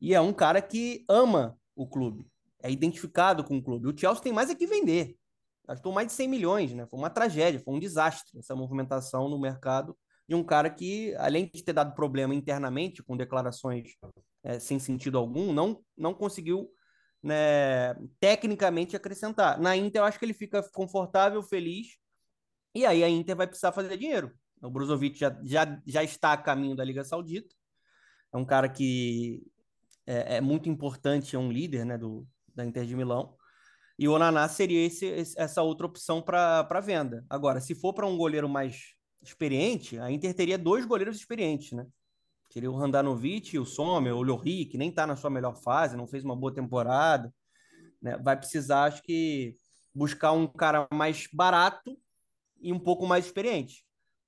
[0.01, 2.29] E é um cara que ama o clube,
[2.63, 3.89] é identificado com o clube.
[3.89, 5.17] O Chelsea tem mais é que vender.
[5.67, 6.87] Gastou mais de 100 milhões, né?
[6.87, 11.51] Foi uma tragédia, foi um desastre essa movimentação no mercado de um cara que, além
[11.53, 13.97] de ter dado problema internamente com declarações
[14.45, 16.71] é, sem sentido algum, não, não conseguiu
[17.25, 19.59] né, tecnicamente acrescentar.
[19.59, 21.97] Na Inter, eu acho que ele fica confortável, feliz,
[22.75, 24.31] e aí a Inter vai precisar fazer dinheiro.
[24.63, 27.55] O Brozovic já, já, já está a caminho da Liga Saudita,
[28.33, 29.43] é um cara que
[30.07, 33.35] é, é muito importante, é um líder né, do, da Inter de Milão.
[33.99, 35.07] E o Onaná seria esse,
[35.37, 37.25] essa outra opção para venda.
[37.31, 41.87] Agora, se for para um goleiro mais experiente, a Inter teria dois goleiros experientes, né?
[42.49, 46.07] Teria o Randanovic, o Sommer, o Llori, que nem está na sua melhor fase, não
[46.07, 47.33] fez uma boa temporada.
[48.01, 48.17] Né?
[48.19, 49.57] Vai precisar, acho que,
[49.95, 51.97] buscar um cara mais barato
[52.61, 53.85] e um pouco mais experiente.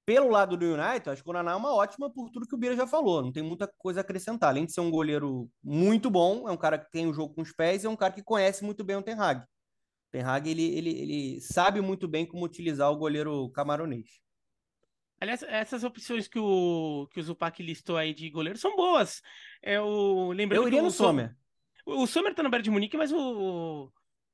[0.07, 2.59] Pelo lado do United, acho que o Naná é uma ótima por tudo que o
[2.59, 3.23] Bira já falou.
[3.23, 4.51] Não tem muita coisa a acrescentar.
[4.51, 7.43] Além de ser um goleiro muito bom, é um cara que tem o jogo com
[7.43, 9.45] os pés e é um cara que conhece muito bem o Ten Hag.
[10.13, 14.21] Ten Hag, ele, ele, ele sabe muito bem como utilizar o goleiro camaronês.
[15.21, 19.23] Aliás, essas opções que o, que o Zupac listou aí de goleiro são boas.
[19.63, 21.35] É o, Eu iria no Sommer.
[21.87, 23.91] O Sommer tá no Bayern de Munique, mas o,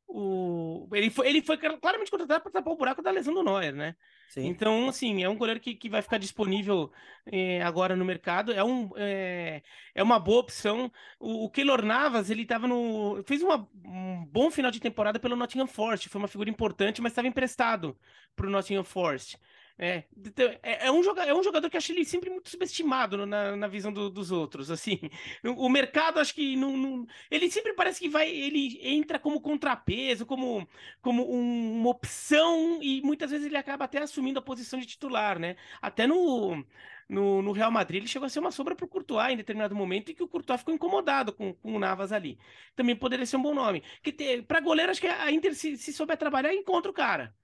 [0.09, 3.75] o, ele, foi, ele foi claramente contratado para tapar o buraco da lesão do Neuer,
[3.75, 3.95] né?
[4.29, 4.47] Sim.
[4.47, 6.91] Então, assim, é um goleiro que, que vai ficar disponível
[7.27, 8.53] é, agora no mercado.
[8.53, 9.63] É, um, é,
[9.95, 10.91] é uma boa opção.
[11.21, 13.23] O, o Keylor Navas, ele tava no.
[13.27, 16.09] fez uma, um bom final de temporada pelo Nottingham Forest.
[16.09, 17.97] Foi uma figura importante, mas estava emprestado
[18.35, 19.39] para o Nottingham Forest.
[19.79, 22.49] É, então, é, é, um jogador, é um jogador que eu acho ele sempre muito
[22.49, 24.99] subestimado na, na visão do, dos outros, assim.
[25.45, 30.25] O, mercado, acho que não, não, ele sempre parece que vai, ele entra como contrapeso,
[30.27, 30.69] como,
[31.01, 35.39] como um, uma opção e muitas vezes ele acaba até assumindo a posição de titular,
[35.39, 35.57] né?
[35.81, 36.65] Até no,
[37.09, 39.75] no, no Real Madrid ele chegou a ser uma sombra para o Courtois em determinado
[39.75, 42.39] momento e que o Courtois ficou incomodado com, com o Navas ali.
[42.77, 43.83] Também poderia ser um bom nome.
[44.03, 47.35] Que para goleiro, acho que a Inter, se, se souber trabalhar, encontra o cara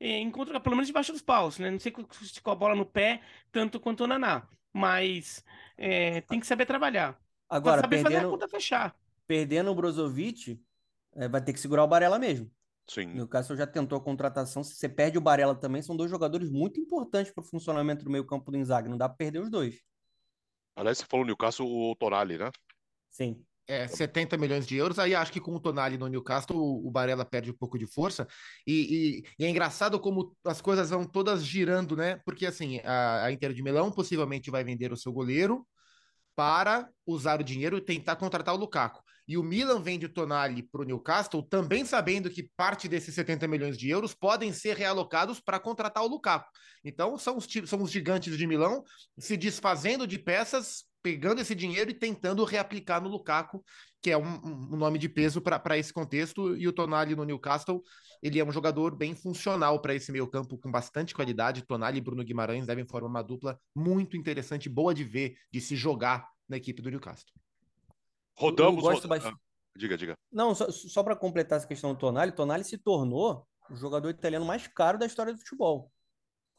[0.00, 1.70] encontra pelo menos debaixo dos paus, né?
[1.70, 5.44] Não sei se com a bola no pé tanto quanto o Naná, mas
[5.76, 7.18] é, tem que saber trabalhar.
[7.48, 8.96] Agora, saber perdendo, fazer a conta fechar.
[9.26, 10.60] Perdendo o Brozovic,
[11.14, 12.50] é, vai ter que segurar o Barella mesmo.
[12.88, 13.10] Sim.
[13.10, 14.62] O Newcastle já tentou a contratação.
[14.62, 18.10] Se você perde o Barella também, são dois jogadores muito importantes para o funcionamento do
[18.10, 18.88] meio-campo do Inzaghi.
[18.88, 19.82] Não dá para perder os dois.
[20.76, 22.50] Aliás, você falou Newcastle, o Tonali, né?
[23.10, 23.42] Sim.
[23.68, 24.98] É, 70 milhões de euros.
[24.98, 27.86] Aí acho que com o Tonali no Newcastle, o, o Barella perde um pouco de
[27.86, 28.26] força.
[28.66, 32.20] E, e, e, é engraçado como as coisas vão todas girando, né?
[32.24, 35.66] Porque assim, a, a Inter de Milão possivelmente vai vender o seu goleiro
[36.36, 39.02] para usar o dinheiro e tentar contratar o Lukaku.
[39.28, 43.48] E o Milan vende o Tonali para o Newcastle, também sabendo que parte desses 70
[43.48, 46.48] milhões de euros podem ser realocados para contratar o Lukaku.
[46.84, 48.84] Então, são os, são os gigantes de Milão
[49.18, 53.64] se desfazendo de peças, pegando esse dinheiro e tentando reaplicar no Lukaku,
[54.02, 56.56] que é um, um nome de peso para esse contexto.
[56.56, 57.82] E o Tonali no Newcastle,
[58.22, 61.66] ele é um jogador bem funcional para esse meio campo, com bastante qualidade.
[61.66, 65.76] Tonali e Bruno Guimarães devem formar uma dupla muito interessante, boa de ver, de se
[65.76, 67.32] jogar na equipe do Newcastle.
[68.36, 68.82] Rodamos.
[68.82, 69.28] Roda...
[69.28, 69.34] Ah,
[69.76, 70.14] diga, diga.
[70.30, 74.44] Não, só, só para completar essa questão do Tonali, Tonali se tornou o jogador italiano
[74.44, 75.90] mais caro da história do futebol.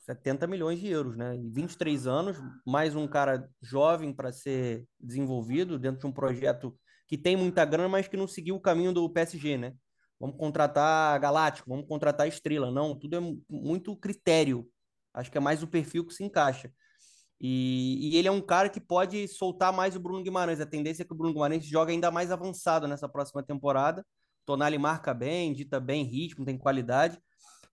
[0.07, 1.35] 70 milhões de euros, né?
[1.35, 6.73] Em 23 anos, mais um cara jovem para ser desenvolvido dentro de um projeto
[7.05, 9.73] que tem muita grana, mas que não seguiu o caminho do PSG, né?
[10.17, 12.71] Vamos contratar Galáctico, vamos contratar Estrela.
[12.71, 14.69] Não, tudo é muito critério.
[15.13, 16.71] Acho que é mais o perfil que se encaixa.
[17.39, 20.61] E, e, ele é um cara que pode soltar mais o Bruno Guimarães.
[20.61, 24.05] A tendência é que o Bruno Guimarães joga ainda mais avançado nessa próxima temporada.
[24.45, 27.19] Tonali marca bem, dita bem ritmo, tem qualidade.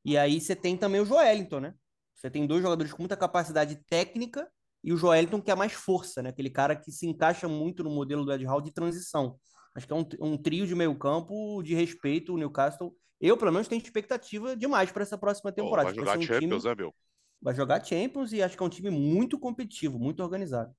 [0.04, 1.74] E aí você tem também o Joelinton, né?
[2.24, 4.48] Você tem dois jogadores com muita capacidade técnica
[4.82, 6.30] e o Joelinton que é mais força, né?
[6.30, 9.38] Aquele cara que se encaixa muito no modelo do Ed Hall de transição.
[9.74, 12.96] Acho que é um, um trio de meio campo de respeito o Newcastle.
[13.20, 15.90] Eu, pelo menos, tenho expectativa demais para essa próxima temporada.
[15.90, 16.74] Oh, vai jogar um Champions, time...
[16.74, 16.94] né, meu?
[17.42, 20.74] vai jogar Champions e acho que é um time muito competitivo, muito organizado.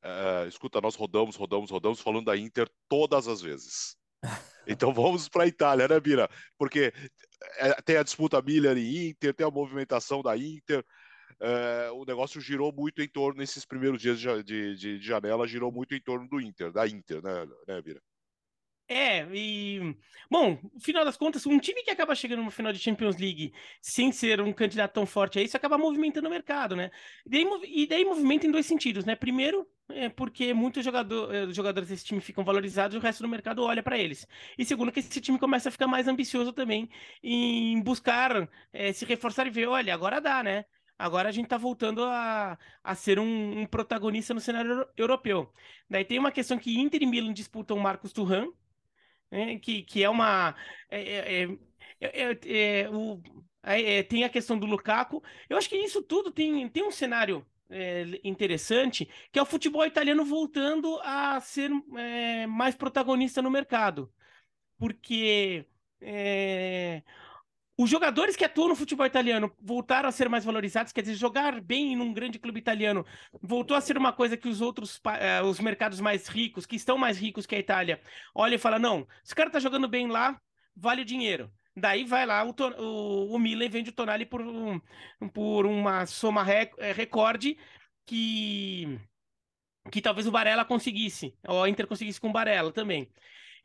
[0.00, 3.96] É, escuta, nós rodamos, rodamos, rodamos falando da Inter todas as vezes.
[4.64, 6.30] Então vamos para a Itália, né, Bira?
[6.56, 6.92] Porque
[7.56, 10.84] é, tem a disputa Miller e Inter, tem a movimentação da Inter.
[11.40, 15.72] É, o negócio girou muito em torno, nesses primeiros dias de, de, de, janela, girou
[15.72, 18.00] muito em torno do Inter, da Inter, né, né Bira?
[18.88, 19.96] É, e.
[20.30, 24.10] Bom, final das contas, um time que acaba chegando no final de Champions League sem
[24.12, 26.90] ser um candidato tão forte a isso, acaba movimentando o mercado, né?
[27.26, 29.14] E daí, e daí movimenta em dois sentidos, né?
[29.14, 33.28] Primeiro, é porque muitos jogador, eh, jogadores desse time ficam valorizados e o resto do
[33.28, 34.26] mercado olha para eles.
[34.56, 36.88] E segundo, que esse time começa a ficar mais ambicioso também
[37.22, 40.64] em buscar é, se reforçar e ver: olha, agora dá, né?
[40.98, 45.52] Agora a gente está voltando a, a ser um, um, protagonista no cenário europeu.
[45.90, 48.48] Daí tem uma questão que Inter e Milan disputam Marcos Turan,
[49.32, 50.54] né, que, que é uma.
[50.90, 51.44] É,
[52.00, 53.20] é, é, o,
[54.08, 55.22] tem a questão do Lukaku.
[55.48, 57.46] Eu acho que isso tudo tem, tem um cenário
[58.22, 61.70] interessante, que é o futebol italiano voltando a ser
[62.46, 64.12] mais protagonista no mercado.
[64.76, 65.64] Porque
[67.76, 71.60] os jogadores que atuam no futebol italiano voltaram a ser mais valorizados, quer dizer, jogar
[71.60, 73.04] bem num grande clube italiano
[73.40, 76.98] voltou a ser uma coisa que os outros, uh, os mercados mais ricos, que estão
[76.98, 78.00] mais ricos que a Itália,
[78.34, 80.38] olham e falam: não, esse cara tá jogando bem lá,
[80.76, 81.50] vale o dinheiro.
[81.74, 84.78] Daí vai lá, o, o, o Milan vende o Tonali por, um,
[85.32, 87.56] por uma soma rec, eh, recorde
[88.04, 88.98] que,
[89.90, 93.08] que talvez o Barella conseguisse, ou a Inter conseguisse com o Barella também.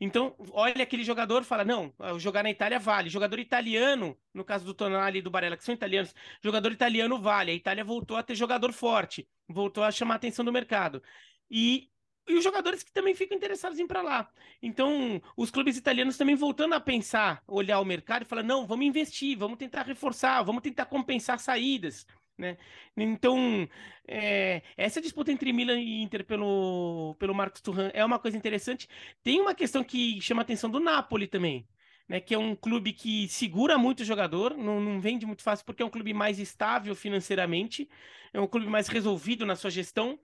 [0.00, 3.08] Então, olha aquele jogador fala: não, jogar na Itália vale.
[3.10, 7.50] Jogador italiano, no caso do Tonali e do Barella, que são italianos, jogador italiano vale.
[7.50, 11.02] A Itália voltou a ter jogador forte, voltou a chamar a atenção do mercado.
[11.50, 11.90] E,
[12.28, 14.30] e os jogadores que também ficam interessados em ir para lá.
[14.62, 18.86] Então, os clubes italianos também voltando a pensar, olhar o mercado e falar: não, vamos
[18.86, 22.06] investir, vamos tentar reforçar, vamos tentar compensar saídas.
[22.38, 22.56] Né?
[22.96, 23.68] Então,
[24.06, 28.88] é, essa disputa entre Milan e Inter pelo, pelo Marcos Turan é uma coisa interessante.
[29.24, 31.66] Tem uma questão que chama a atenção do Napoli também,
[32.08, 32.20] né?
[32.20, 35.82] que é um clube que segura muito o jogador, não, não vende muito fácil porque
[35.82, 37.88] é um clube mais estável financeiramente,
[38.32, 40.18] é um clube mais resolvido na sua gestão,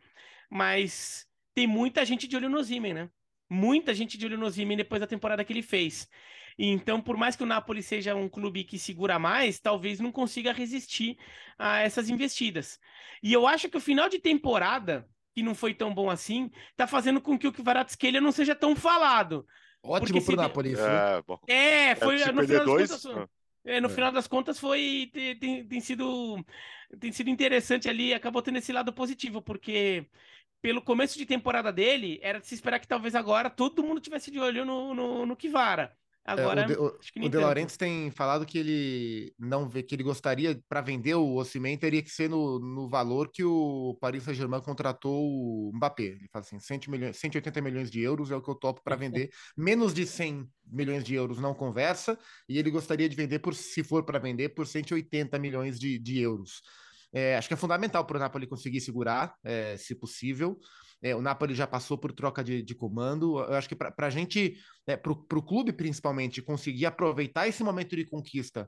[0.48, 3.10] mas tem muita gente de olho no Zimen, né?
[3.50, 6.08] Muita gente de olho no Zimen depois da temporada que ele fez.
[6.58, 10.52] Então, por mais que o Napoli seja um clube que segura mais, talvez não consiga
[10.52, 11.18] resistir
[11.58, 12.78] a essas investidas.
[13.22, 16.86] E eu acho que o final de temporada, que não foi tão bom assim, tá
[16.86, 19.46] fazendo com que o Kvaratskhelia não seja tão falado.
[19.82, 20.82] Ótimo pro Napoli isso.
[21.46, 22.90] É, é, foi é, no final dois...
[22.90, 23.22] das contas.
[23.22, 23.28] Ah.
[23.66, 23.90] É, no é.
[23.90, 26.44] final das contas foi tem, tem, sido
[27.00, 30.06] tem sido interessante ali, acabou tendo esse lado positivo, porque
[30.60, 34.30] pelo começo de temporada dele, era de se esperar que talvez agora todo mundo tivesse
[34.30, 35.94] de olho no, no, no Kivara.
[36.24, 39.68] Agora, é, o, de, o, acho que o De Laurentiis tem falado que ele não
[39.68, 43.44] vê que ele gostaria para vender o Osimhen teria que ser no, no valor que
[43.44, 46.02] o Paris Saint-Germain contratou o Mbappé.
[46.02, 48.96] Ele fala assim, 100 milhões, 180 milhões de euros é o que eu topo para
[48.96, 49.28] vender.
[49.54, 53.84] Menos de 100 milhões de euros não conversa e ele gostaria de vender por se
[53.84, 56.62] for para vender por 180 milhões de, de euros.
[57.12, 60.58] É, acho que é fundamental para o Napoli conseguir segurar, é, se possível.
[61.04, 63.38] É, o Napoli já passou por troca de, de comando.
[63.38, 67.94] Eu acho que para a gente, é, para o clube principalmente, conseguir aproveitar esse momento
[67.94, 68.66] de conquista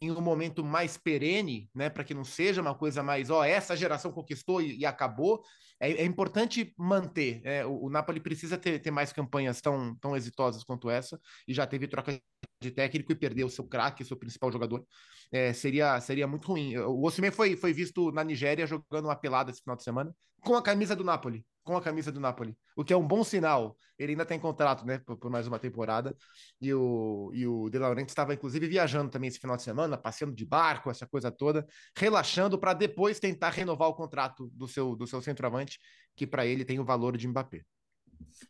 [0.00, 3.74] em um momento mais perene, né, para que não seja uma coisa mais, ó, essa
[3.74, 5.42] geração conquistou e, e acabou,
[5.80, 7.40] é, é, importante manter.
[7.42, 11.54] É, o, o, Napoli precisa ter, ter mais campanhas tão, tão exitosas quanto essa, e
[11.54, 12.20] já teve troca
[12.62, 14.84] de técnico e perdeu o seu craque, seu principal jogador.
[15.32, 16.76] É, seria, seria muito ruim.
[16.76, 20.54] O Osimhen foi, foi visto na Nigéria jogando uma pelada esse final de semana com
[20.54, 23.76] a camisa do Napoli com a camisa do Napoli, o que é um bom sinal.
[23.98, 26.16] Ele ainda tem contrato, né, por, por mais uma temporada.
[26.60, 30.34] E o, e o De Laurentiis estava, inclusive, viajando também esse final de semana, passeando
[30.34, 35.06] de barco, essa coisa toda, relaxando para depois tentar renovar o contrato do seu, do
[35.06, 35.78] seu centroavante,
[36.16, 37.62] que para ele tem o valor de Mbappé.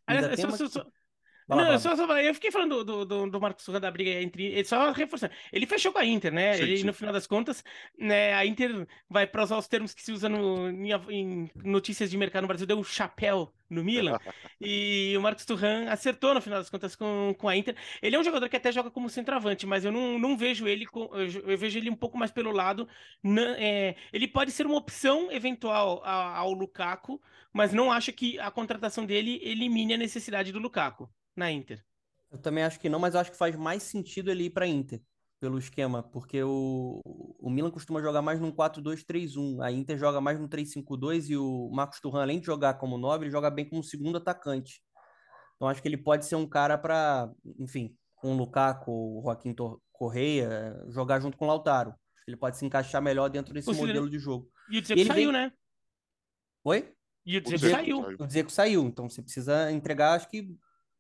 [0.07, 0.87] Aliás, só, só,
[1.56, 4.44] não, eu, só, só, eu fiquei falando do, do, do Marcos Surra da briga entre.
[4.46, 5.32] Ele só reforçando.
[5.50, 6.54] Ele fechou com a Inter, né?
[6.54, 6.84] Sim, ele, sim.
[6.84, 7.64] no final das contas,
[7.98, 12.11] né, a Inter vai para usar os termos que se usa no, em, em, notícias
[12.11, 14.18] de mercado no Brasil, deu um chapéu no Milan.
[14.61, 17.74] e o Marcos Turran acertou no final das contas com, com a Inter.
[18.02, 20.84] Ele é um jogador que até joga como centroavante, mas eu não, não vejo ele.
[20.84, 22.87] Com, eu vejo ele um pouco mais pelo lado.
[23.22, 27.18] Na, é, ele pode ser uma opção eventual ao, ao Lukaku,
[27.54, 31.08] mas não acho que a contratação dele elimine a necessidade do Lukaku
[31.38, 31.85] na Inter.
[32.31, 34.66] Eu também acho que não, mas eu acho que faz mais sentido ele ir para
[34.66, 35.01] Inter
[35.40, 40.38] pelo esquema, porque o, o Milan costuma jogar mais num 4-2-3-1, a Inter joga mais
[40.38, 44.18] num 3-5-2 e o Marcos Turran, além de jogar como nobre, joga bem como segundo
[44.18, 44.83] atacante.
[45.55, 49.55] Então acho que ele pode ser um cara para, enfim, com o Lukaku, o Joaquim
[49.92, 51.94] Correia, jogar junto com o Lautaro.
[52.27, 54.51] Ele pode se encaixar melhor dentro desse modelo de jogo.
[54.70, 55.33] E o Dzeko saiu, vem...
[55.33, 55.53] né?
[56.64, 56.92] Oi?
[57.24, 58.01] E o Dzeko saiu.
[58.18, 60.55] O Dzeko saiu, então você precisa entregar, acho que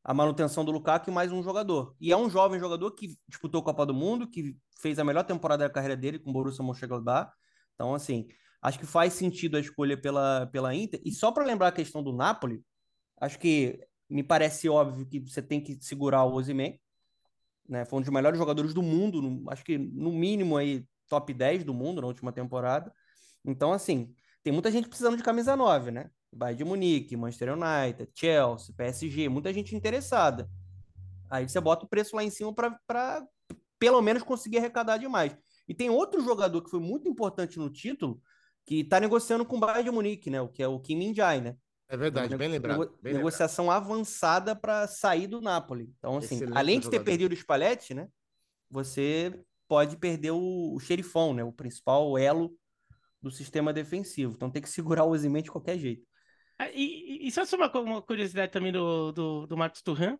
[0.08, 1.94] a manutenção do Lukaku e mais um jogador.
[2.00, 5.22] E é um jovem jogador que disputou a Copa do Mundo, que fez a melhor
[5.22, 7.30] temporada da carreira dele com o Borussia Mönchengladbach.
[7.74, 8.26] Então, assim,
[8.62, 10.98] acho que faz sentido a escolha pela, pela Inter.
[11.04, 12.64] E só para lembrar a questão do Napoli,
[13.20, 16.80] acho que me parece óbvio que você tem que segurar o Osimhen,
[17.68, 17.84] né?
[17.84, 21.64] Foi um dos melhores jogadores do mundo, no, acho que no mínimo aí top 10
[21.64, 22.90] do mundo na última temporada.
[23.44, 26.10] Então, assim, tem muita gente precisando de camisa 9, né?
[26.32, 30.48] Bayern de Munique, Manchester United, Chelsea, PSG, muita gente interessada.
[31.30, 33.26] Aí você bota o preço lá em cima para
[33.78, 35.36] pelo menos conseguir arrecadar demais.
[35.66, 38.20] E tem outro jogador que foi muito importante no título,
[38.64, 40.40] que está negociando com o Bayern de Munique, né?
[40.40, 41.56] O que é o Kim Min-jae, né?
[41.88, 42.80] É verdade, bem lembrado.
[42.80, 43.84] Nego bem negociação lembrado.
[43.84, 45.90] avançada para sair do Napoli.
[45.98, 47.04] Então, assim, Excelente além de ter jogador.
[47.04, 48.08] perdido o Spalletti, né?
[48.70, 51.42] Você pode perder o, o xerifão, né?
[51.44, 52.54] O principal elo
[53.22, 54.34] do sistema defensivo.
[54.34, 56.06] Então tem que segurar o Osimhen de qualquer jeito.
[56.58, 60.18] Ah, e, e, só uma, curiosidade também do, do, do Marcos Turran,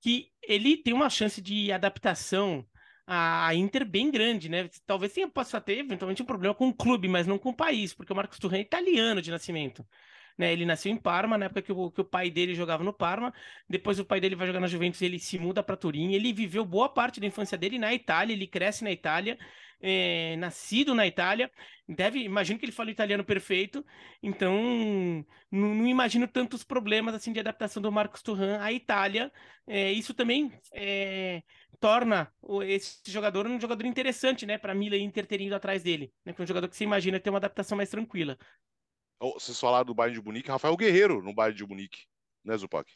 [0.00, 2.66] que ele tem uma chance de adaptação
[3.06, 4.68] à Inter bem grande, né?
[4.86, 7.92] Talvez tenha, possa ter eventualmente um problema com o clube, mas não com o país,
[7.92, 9.86] porque o Marcos Turran é italiano de nascimento.
[10.36, 12.92] Né, ele nasceu em Parma, na época que o, que o pai dele jogava no
[12.92, 13.32] Parma.
[13.68, 16.12] Depois o pai dele vai jogar na Juventus, ele se muda para Turim.
[16.12, 19.38] Ele viveu boa parte da infância dele na Itália, ele cresce na Itália
[19.86, 21.50] é, nascido na Itália,
[21.86, 23.84] deve, imagino que ele fala italiano perfeito,
[24.22, 24.54] então
[25.50, 29.30] não, não, imagino tantos problemas assim de adaptação do Marcos Turran à Itália.
[29.66, 31.42] É, isso também é,
[31.78, 32.32] torna
[32.66, 36.40] esse jogador um jogador interessante, né, para Milan Inter ter ido atrás dele, né, que
[36.40, 38.38] é um jogador que você imagina ter uma adaptação mais tranquila.
[39.32, 42.00] Vocês falaram do Bayern de Munique, Rafael Guerreiro no Bayern de Munique,
[42.44, 42.90] né, Zupac?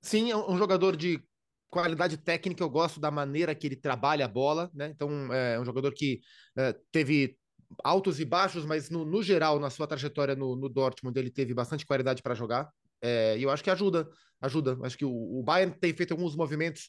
[0.00, 1.22] Sim, é um jogador de
[1.70, 4.88] qualidade técnica, eu gosto da maneira que ele trabalha a bola, né?
[4.88, 6.20] Então, é um jogador que
[6.56, 7.36] é, teve
[7.84, 11.52] altos e baixos, mas no, no geral, na sua trajetória no, no, Dortmund, ele teve
[11.52, 12.70] bastante qualidade para jogar.
[13.02, 14.08] É, e eu acho que ajuda,
[14.40, 14.78] ajuda.
[14.82, 16.88] Acho que o, o Bayern tem feito alguns movimentos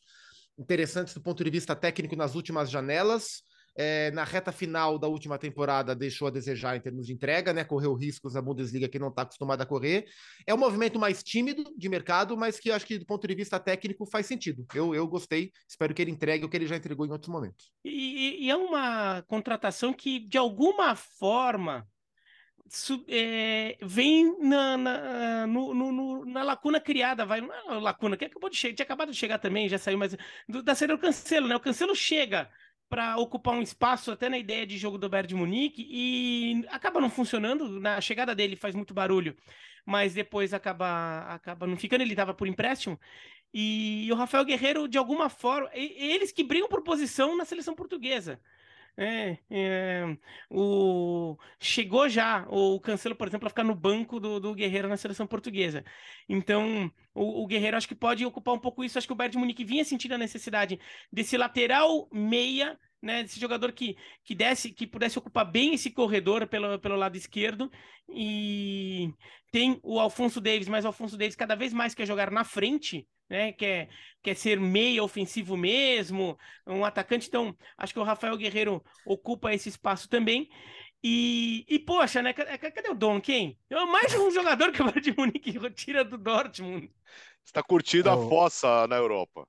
[0.57, 3.43] interessantes do ponto de vista técnico nas últimas janelas
[3.81, 7.63] é, na reta final da última temporada deixou a desejar em termos de entrega, né?
[7.63, 10.05] Correu riscos na Bundesliga que não está acostumado a correr.
[10.45, 13.57] É um movimento mais tímido de mercado, mas que acho que do ponto de vista
[13.57, 14.65] técnico faz sentido.
[14.75, 17.71] Eu, eu gostei, espero que ele entregue o que ele já entregou em outros momentos.
[17.85, 21.87] E, e é uma contratação que, de alguma forma,
[23.07, 28.49] é, vem na, na, no, no, na lacuna criada, vai, não é lacuna, que acabou
[28.49, 30.17] de chegar, tinha acabado de chegar também, já saiu, mas
[30.49, 31.55] do, da série do Cancelo, né?
[31.55, 32.49] O Cancelo chega
[32.89, 36.99] para ocupar um espaço até na ideia de jogo do Bayern de Munique e acaba
[36.99, 37.79] não funcionando.
[37.79, 39.35] Na chegada dele faz muito barulho,
[39.85, 42.01] mas depois acaba acaba não ficando.
[42.01, 42.99] Ele estava por empréstimo
[43.53, 48.41] E, o Rafael Guerreiro, de alguma forma, eles que brigam por posição na seleção portuguesa.
[49.01, 50.17] É, é,
[50.49, 54.97] o, chegou já o Cancelo, por exemplo, a ficar no banco do, do Guerreiro na
[54.97, 55.85] seleção portuguesa.
[56.27, 58.97] Então, o, o Guerreiro acho que pode ocupar um pouco isso.
[58.97, 60.77] Acho que o Bayern de Munique vinha sentindo a necessidade
[61.09, 66.45] desse lateral meia, né, desse jogador que, que desse, que pudesse ocupar bem esse corredor
[66.45, 67.71] pelo, pelo lado esquerdo.
[68.09, 69.13] E
[69.49, 73.07] tem o Alfonso Davis, mas o Alfonso Davis cada vez mais quer jogar na frente,
[73.29, 73.51] né?
[73.53, 73.89] Quer,
[74.23, 77.27] quer ser meia ofensivo mesmo, um atacante.
[77.27, 80.49] Então, acho que o Rafael Guerreiro ocupa esse espaço também.
[81.03, 82.33] E, e poxa, né?
[82.33, 83.21] Cadê, cadê o Don?
[83.21, 83.57] Quem?
[83.69, 86.91] É mais um jogador que o Bayern de Munique tira do Dortmund.
[87.45, 88.27] Está curtindo a Oh.
[88.27, 89.47] fossa na Europa.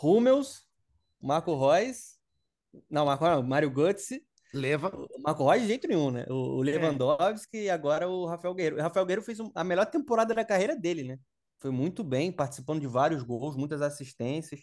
[0.00, 0.64] Hummels,
[1.20, 2.14] Marco Reus.
[2.88, 4.24] Não, Marco não, Mário Götze.
[4.52, 4.88] Leva.
[4.94, 6.24] O Marco Reus de jeito nenhum, né?
[6.28, 8.76] O, Lewandowski e agora o Rafael Guerreiro.
[8.76, 11.18] O Rafael Guerreiro fez um- a melhor temporada da carreira dele, né?
[11.64, 14.60] Foi muito bem, participando de vários gols, muitas assistências.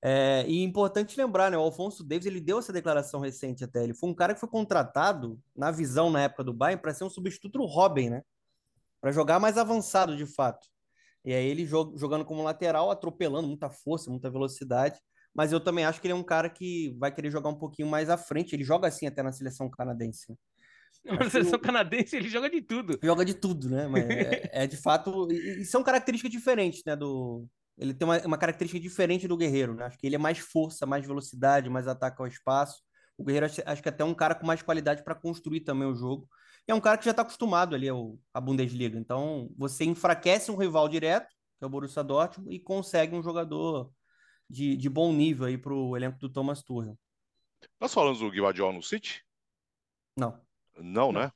[0.00, 1.58] É, e importante lembrar, né?
[1.58, 3.82] O Alfonso Davis, ele deu essa declaração recente até.
[3.82, 7.02] Ele foi um cara que foi contratado, na visão na época do Bayern, para ser
[7.02, 8.22] um substituto do Robin, né?
[9.00, 10.68] Para jogar mais avançado, de fato.
[11.24, 15.00] E aí ele jog- jogando como lateral, atropelando, muita força, muita velocidade.
[15.34, 17.88] Mas eu também acho que ele é um cara que vai querer jogar um pouquinho
[17.88, 18.54] mais à frente.
[18.54, 20.36] Ele joga assim até na seleção canadense.
[21.04, 22.98] Na que seleção canadense ele joga de tudo.
[23.02, 23.88] Joga de tudo, né?
[23.88, 25.30] Mas é, é de fato.
[25.30, 26.94] E, e são características diferentes, né?
[26.94, 27.46] Do...
[27.78, 29.86] Ele tem uma, uma característica diferente do Guerreiro, né?
[29.86, 32.82] Acho que ele é mais força, mais velocidade, mais ataque ao espaço.
[33.16, 35.88] O Guerreiro acho, acho que até é um cara com mais qualidade para construir também
[35.88, 36.28] o jogo.
[36.68, 38.98] E é um cara que já está acostumado ali ao, à Bundesliga.
[38.98, 41.28] Então, você enfraquece um rival direto,
[41.58, 43.90] que é o Borussia Dortmund, e consegue um jogador
[44.48, 46.98] de, de bom nível aí para o elenco do Thomas Tuchel.
[47.80, 49.24] Nós falamos do Guardiola no City?
[50.16, 50.40] Não.
[50.82, 51.30] Não, né?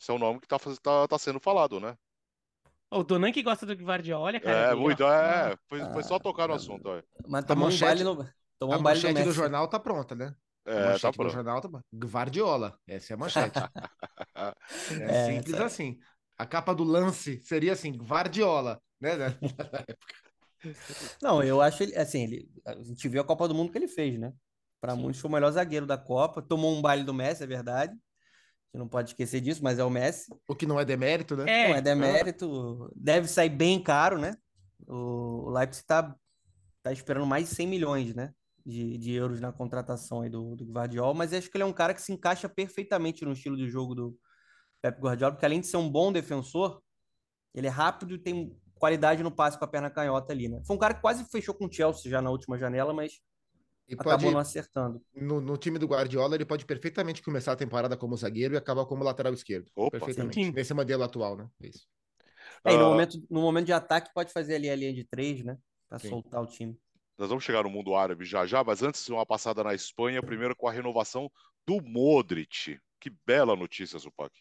[0.00, 1.96] Esse é o nome que tá, tá, tá sendo falado, né?
[2.90, 4.64] O Donan que gosta do Guardiola, olha, cara.
[4.64, 4.96] É, dele, ó.
[4.96, 5.56] muito, é.
[5.68, 7.02] Foi, foi só tocar no Ah, assunto, ó.
[7.26, 8.16] Mas tomou um baile no,
[8.58, 9.32] tomou A um baile no manchete do Messi.
[9.32, 10.34] jornal tá pronta, né?
[10.74, 12.78] A É, manchete tá do jornal tá Guardiola.
[12.86, 13.66] Essa é a manchete.
[14.96, 15.98] É, É, simples essa- assim.
[16.38, 19.16] A capa do lance seria assim, Guardiola, né?
[19.16, 19.26] né?
[21.22, 23.88] Não, eu acho ele, assim, ele, a gente viu a Copa do Mundo que ele
[23.88, 24.32] fez, né?
[24.80, 26.42] Para muitos foi o melhor zagueiro da Copa.
[26.42, 27.96] Tomou um baile do Messi, é verdade.
[28.72, 30.32] Gente não pode esquecer disso, mas é o Messi.
[30.46, 31.44] O que não é demérito, né?
[31.48, 32.92] É, Não é demérito.
[32.94, 34.36] Deve sair bem caro, né?
[34.86, 36.14] O, o Leipzig tá,
[36.82, 38.32] tá esperando mais de 100 milhões, né?
[38.64, 41.72] De, de euros na contratação aí do, do Guardiola, mas acho que ele é um
[41.72, 44.16] cara que se encaixa perfeitamente no estilo de jogo do
[44.80, 46.80] Pep Guardiola, porque além de ser um bom defensor,
[47.54, 50.62] ele é rápido e tem qualidade no passe com a perna canhota ali, né?
[50.64, 53.20] Foi um cara que quase fechou com o Chelsea já na última janela, mas
[53.90, 55.02] E acabou pode, não acertando.
[55.14, 58.86] no, no time do Guardiola, ele pode perfeitamente começar a temporada como zagueiro e acabar
[58.86, 59.70] como lateral esquerdo.
[59.74, 59.90] Opa.
[59.90, 60.34] perfeitamente.
[60.44, 60.52] Sim.
[60.52, 61.48] Nesse modelo atual, né?
[61.60, 61.86] Isso.
[62.64, 65.04] É, e no Ah, momento, no momento de ataque pode fazer ali a linha de
[65.04, 65.56] três, né?
[65.88, 66.10] Pra Sim.
[66.10, 66.78] soltar o time.
[67.18, 70.56] Nós vamos chegar no mundo árabe já já, mas antes uma passada na Espanha, primeiro
[70.56, 71.30] com a renovação
[71.66, 72.78] do Modric.
[72.98, 74.32] Que bela notícia, Zupac.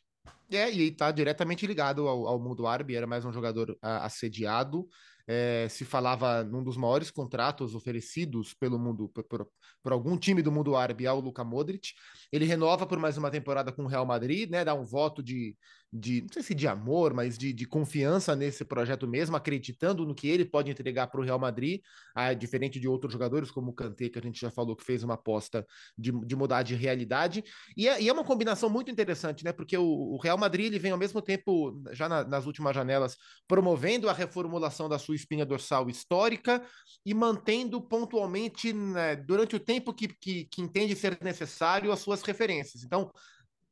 [0.51, 4.87] É, e está diretamente ligado ao, ao mundo árabe, era mais um jogador ah, assediado.
[5.31, 9.47] É, se falava num dos maiores contratos oferecidos pelo mundo, por, por-
[9.83, 11.89] por algum time do mundo árabe ao Luka Modric.
[12.31, 14.65] Ele renova por mais uma temporada com o Real Madrid, né?
[14.65, 15.55] Dá um voto de,
[15.91, 20.13] de não sei se de amor, mas de, de confiança nesse projeto mesmo, acreditando no
[20.13, 21.81] que ele pode entregar para o Real Madrid,
[22.15, 25.03] ah, diferente de outros jogadores, como o Kanté, que a gente já falou que fez
[25.03, 25.65] uma aposta
[25.97, 27.43] de, de mudar de realidade.
[27.75, 29.51] E é, e é uma combinação muito interessante, né?
[29.51, 33.15] Porque o, o Real Madrid ele vem ao mesmo tempo, já na- nas últimas janelas,
[33.47, 36.63] promovendo a reformulação da sua espinha dorsal histórica
[37.05, 42.21] e mantendo pontualmente, né, durante o tempo que, que, que entende ser necessário, as suas
[42.21, 42.83] referências.
[42.83, 43.11] Então,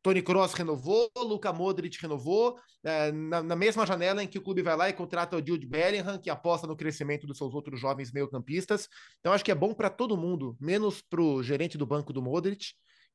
[0.07, 4.61] Tony Kroos renovou, Luka Modric renovou, eh, na, na mesma janela em que o clube
[4.61, 8.13] vai lá e contrata o Jude Bellingham, que aposta no crescimento dos seus outros jovens
[8.13, 8.87] meio-campistas.
[9.19, 12.21] Então, acho que é bom para todo mundo, menos para o gerente do banco do
[12.21, 12.67] Modric,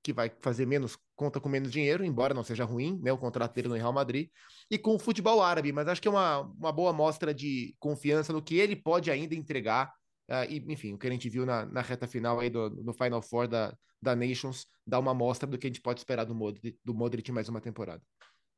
[0.02, 3.54] que vai fazer menos, conta com menos dinheiro, embora não seja ruim, né, o contrato
[3.54, 4.28] dele no Real Madrid,
[4.70, 8.34] e com o futebol árabe, mas acho que é uma, uma boa mostra de confiança
[8.34, 9.90] no que ele pode ainda entregar,
[10.32, 12.94] ah, e, enfim, o que a gente viu na, na reta final aí do, no
[12.94, 16.34] Final Four da, da Nations, dá uma mostra do que a gente pode esperar do
[16.34, 18.02] Modric, do Modric mais uma temporada.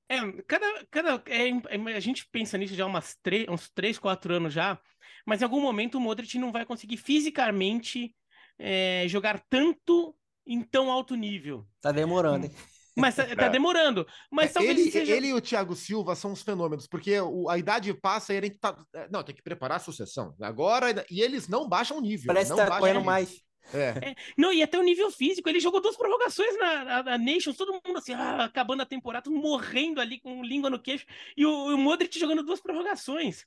[0.08, 3.98] É, cada, cada, é, é, a gente pensa nisso já há umas três, uns 3,
[3.98, 4.78] 4 anos já,
[5.26, 8.14] mas em algum momento o Modric não vai conseguir fisicamente
[8.56, 10.14] é, jogar tanto
[10.46, 11.66] em tão alto nível.
[11.80, 12.52] Tá demorando, hein?
[12.96, 13.50] Mas tá, tá É.
[13.50, 14.06] demorando.
[14.30, 15.12] Mas talvez ele, seja...
[15.12, 18.40] ele e o Thiago Silva são os fenômenos, porque o- a idade passa e a
[18.40, 18.76] gente tá.
[19.10, 20.34] Não, tem que preparar a sucessão.
[20.40, 22.26] Agora, e eles não baixam o nível.
[22.28, 23.40] Parece não que tá correndo mais.
[23.72, 24.10] É.
[24.10, 27.56] É, não, e até o nível físico, ele jogou duas prorrogações na, na, na Nations,
[27.56, 31.06] todo mundo assim, ah, acabando a temporada, morrendo ali com língua no queixo,
[31.36, 33.46] e o, o Modric jogando duas prorrogações.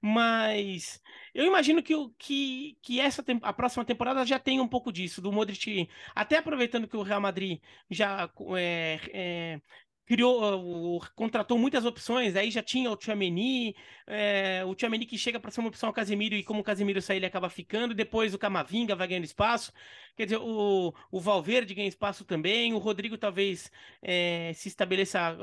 [0.00, 1.00] Mas
[1.34, 5.32] eu imagino que, que, que essa a próxima temporada já tem um pouco disso, do
[5.32, 7.60] Modric, até aproveitando que o Real Madrid
[7.90, 9.60] já é, é,
[10.06, 13.74] criou, contratou muitas opções, aí já tinha o Tchouameni,
[14.06, 17.00] é, o Tchouameni que chega para ser uma opção ao Casemiro, e como o Casemiro
[17.00, 19.72] sair, ele acaba ficando, depois o Camavinga vai ganhando espaço,
[20.16, 23.70] quer dizer, o, o Valverde ganha espaço também, o Rodrigo talvez
[24.02, 25.36] é, se estabeleça,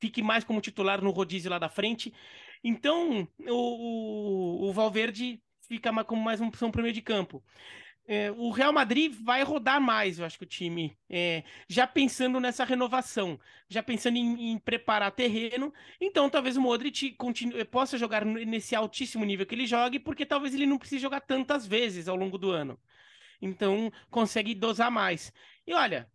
[0.00, 2.14] fique mais como titular no rodízio lá da frente,
[2.64, 7.42] então o, o, o Valverde fica como mais uma opção para o meio de campo.
[8.08, 12.38] É, o Real Madrid vai rodar mais, eu acho que o time, é, já pensando
[12.38, 13.38] nessa renovação,
[13.68, 15.74] já pensando em, em, preparar terreno.
[16.00, 20.54] Então, talvez o Modric continue, possa jogar nesse altíssimo nível que ele jogue, porque talvez
[20.54, 22.78] ele não precise jogar tantas vezes ao longo do ano.
[23.42, 25.32] Então, consegue dosar mais.
[25.66, 26.08] E olha,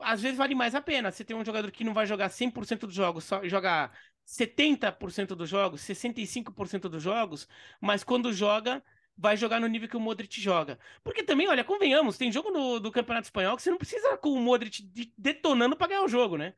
[0.00, 1.10] às vezes vale mais a pena.
[1.10, 3.92] Você tem um jogador que não vai jogar 100% dos jogos, só jogar
[4.26, 7.48] 70% dos jogos, 65% dos jogos,
[7.80, 8.82] mas quando joga
[9.18, 10.78] vai jogar no nível que o Modric joga.
[11.02, 14.30] Porque também, olha, convenhamos, tem jogo no, do Campeonato Espanhol que você não precisa com
[14.30, 14.88] o Modric
[15.18, 16.54] detonando para ganhar o jogo, né?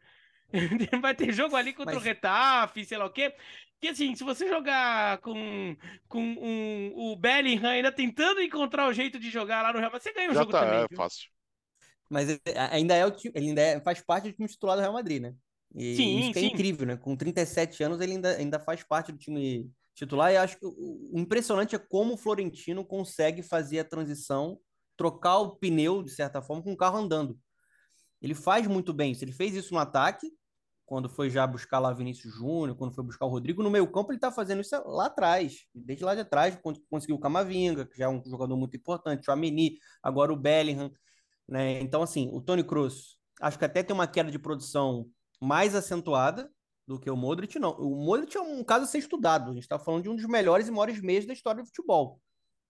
[1.01, 2.03] vai ter jogo ali contra Mas...
[2.03, 3.35] o Retafe, sei lá o quê.
[3.81, 5.75] Que assim, se você jogar com,
[6.07, 10.03] com um, o Bellingham ainda tentando encontrar o jeito de jogar lá no Real Madrid,
[10.03, 10.81] você ganha o Já jogo tá, também.
[10.81, 10.97] É viu?
[10.97, 11.31] fácil.
[12.11, 12.41] Mas
[12.71, 15.35] ainda é o ele ainda é, faz parte do time titular do Real Madrid, né?
[15.75, 16.49] E sim, isso é sim.
[16.49, 16.97] incrível, né?
[16.97, 20.33] Com 37 anos, ele ainda, ainda faz parte do time titular.
[20.33, 24.59] E acho que o impressionante é como o Florentino consegue fazer a transição,
[24.97, 27.39] trocar o pneu, de certa forma, com o carro andando.
[28.21, 29.25] Ele faz muito bem isso.
[29.25, 30.31] Ele fez isso no ataque,
[30.85, 33.63] quando foi já buscar lá Vinícius Júnior, quando foi buscar o Rodrigo.
[33.63, 37.17] No meio campo, ele está fazendo isso lá atrás, desde lá de trás, quando conseguiu
[37.17, 40.91] o Camavinga, que já é um jogador muito importante, o Ameni, agora o Bellingham.
[41.49, 41.81] Né?
[41.81, 45.09] Então, assim, o Tony Kroos, acho que até tem uma queda de produção
[45.41, 46.51] mais acentuada,
[46.91, 47.71] do que o Modric, não.
[47.79, 49.53] O Modric é um caso a ser estudado.
[49.53, 52.21] A gente está falando de um dos melhores e maiores meios da história do futebol.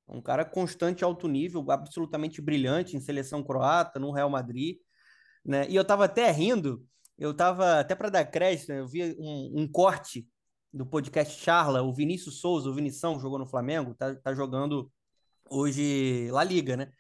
[0.07, 4.77] Um cara constante, alto nível, absolutamente brilhante em seleção croata, no Real Madrid.
[5.43, 5.67] Né?
[5.71, 6.85] E eu estava até rindo,
[7.17, 10.29] eu estava até para dar crédito, eu vi um, um, corte
[10.71, 14.93] do podcast Charla, o Vinícius Souza, o Vinição, jogou no Flamengo, tá, tá jogando
[15.49, 16.93] hoje La Liga, né?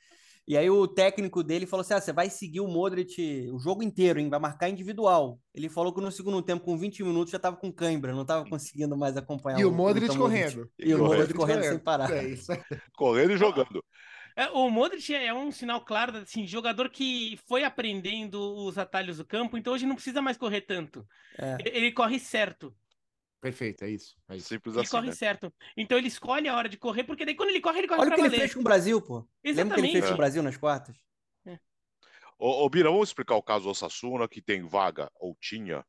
[0.50, 3.84] E aí o técnico dele falou assim: ah, você vai seguir o Modric o jogo
[3.84, 4.28] inteiro, hein?
[4.28, 5.38] Vai marcar individual.
[5.54, 8.44] Ele falou que no segundo tempo, com 20 minutos, já estava com cãibra, não estava
[8.44, 9.60] conseguindo mais acompanhar.
[9.60, 10.68] E o, o Modric correndo.
[10.76, 12.10] E, e o Modric correndo, correndo sem parar.
[12.10, 12.50] É isso.
[12.98, 13.80] correndo e jogando.
[14.34, 19.24] É, o Modric é um sinal claro, assim, jogador que foi aprendendo os atalhos do
[19.24, 21.06] campo, então hoje não precisa mais correr tanto.
[21.38, 21.58] É.
[21.60, 22.74] Ele, ele corre certo.
[23.40, 24.16] Perfeito, é isso.
[24.28, 24.48] É isso.
[24.48, 25.12] Simples ele assim, corre né?
[25.12, 25.52] certo.
[25.76, 28.10] Então ele escolhe a hora de correr, porque daí quando ele corre, ele corre Olha
[28.10, 28.32] o que valer.
[28.32, 29.26] ele fez com o Brasil, pô.
[29.42, 29.56] Exatamente.
[29.56, 30.96] Lembra que ele fez com o Brasil nas quartas?
[31.46, 31.58] É.
[32.38, 35.84] Ô, ô, Bira, vamos explicar o caso do Osasuna, que tem vaga, ou tinha,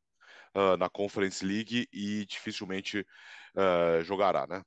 [0.54, 4.62] uh, na Conference League e dificilmente uh, jogará, né?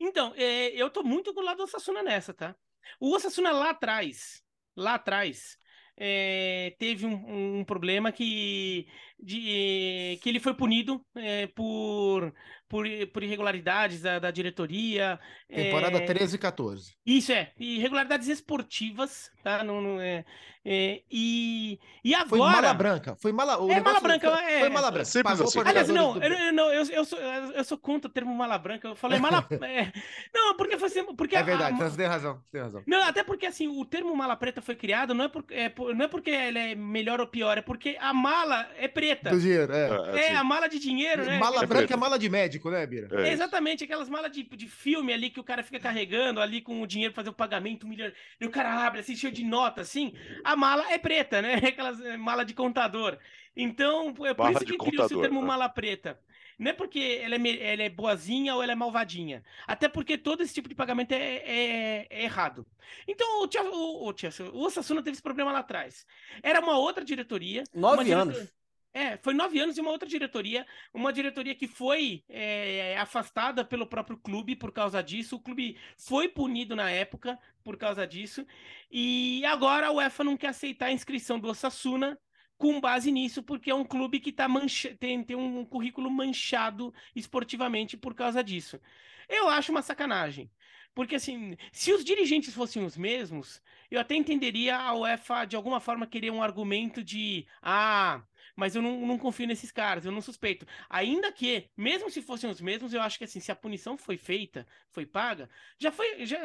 [0.00, 2.56] Então, é, eu tô muito do lado do Osasuna nessa, tá?
[3.00, 4.42] O Osasuna lá atrás,
[4.76, 5.58] lá atrás,
[6.00, 8.86] é, teve um, um, problema que,
[9.18, 12.32] de, que ele foi punido é, por,
[12.68, 15.18] por, por, irregularidades da, da diretoria.
[15.52, 16.94] Temporada é, 13 e 14.
[17.04, 19.64] Isso é, irregularidades esportivas, tá?
[19.64, 20.24] Não, não é,
[20.70, 22.28] é, e, e agora.
[22.28, 23.16] Foi mala branca.
[23.16, 24.30] Foi mala, o é mala branca.
[24.30, 25.04] Foi, é, foi mala branca.
[25.06, 25.60] Simples assim.
[25.60, 26.22] Aliás, não, do...
[26.22, 28.88] eu, não eu, eu, sou, eu sou contra o termo mala branca.
[28.88, 29.46] Eu falei mala.
[29.64, 29.90] é,
[30.34, 32.82] não, porque foi porque É verdade, a, você tem razão, você tem razão.
[32.86, 36.04] Não, até porque assim, o termo mala preta foi criado não é, por, é, não
[36.04, 39.30] é porque ela é melhor ou pior, é porque a mala é preta.
[39.30, 39.88] Do dinheiro, é.
[40.18, 41.38] É, é a mala de dinheiro, né?
[41.38, 41.94] Mala branca preta.
[41.94, 43.26] é mala de médico, né, Bira?
[43.26, 46.82] É exatamente, aquelas malas de, de filme ali que o cara fica carregando ali com
[46.82, 48.12] o dinheiro pra fazer o pagamento, um milhão.
[48.38, 50.12] E o cara abre assim, cheio de nota, assim.
[50.44, 51.54] A mala é preta, né?
[51.64, 53.16] Aquelas eh, mala de contador.
[53.56, 55.46] Então, é por isso que criou-se o termo né?
[55.46, 56.18] mala preta.
[56.58, 59.44] Não é porque ela é, ela é boazinha ou ela é malvadinha.
[59.66, 62.66] Até porque todo esse tipo de pagamento é, é, é errado.
[63.06, 66.04] Então, o, tia, o, o, tia, o Osasuna teve esse problema lá atrás.
[66.42, 67.62] Era uma outra diretoria.
[67.72, 68.52] Nove anos.
[68.92, 73.86] É, foi nove anos e uma outra diretoria, uma diretoria que foi é, afastada pelo
[73.86, 75.36] próprio clube por causa disso.
[75.36, 78.46] O clube foi punido na época por causa disso.
[78.90, 82.18] E agora a UEFA não quer aceitar a inscrição do Osasuna
[82.56, 84.94] com base nisso, porque é um clube que tá mancha...
[84.96, 88.80] tem, tem um currículo manchado esportivamente por causa disso.
[89.28, 90.50] Eu acho uma sacanagem.
[90.94, 95.78] Porque, assim, se os dirigentes fossem os mesmos, eu até entenderia a UEFA, de alguma
[95.80, 98.22] forma, querer um argumento de: ah,
[98.58, 100.66] Mas eu não, não confio nesses caras, eu não suspeito.
[100.90, 104.16] Ainda que, mesmo se fossem os mesmos, eu acho que assim, se a punição foi
[104.16, 105.48] feita, foi paga,
[105.78, 106.38] já foi, já,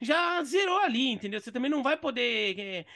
[0.00, 1.40] já zerou ali, entendeu?
[1.40, 2.86] Você também não vai poder, é,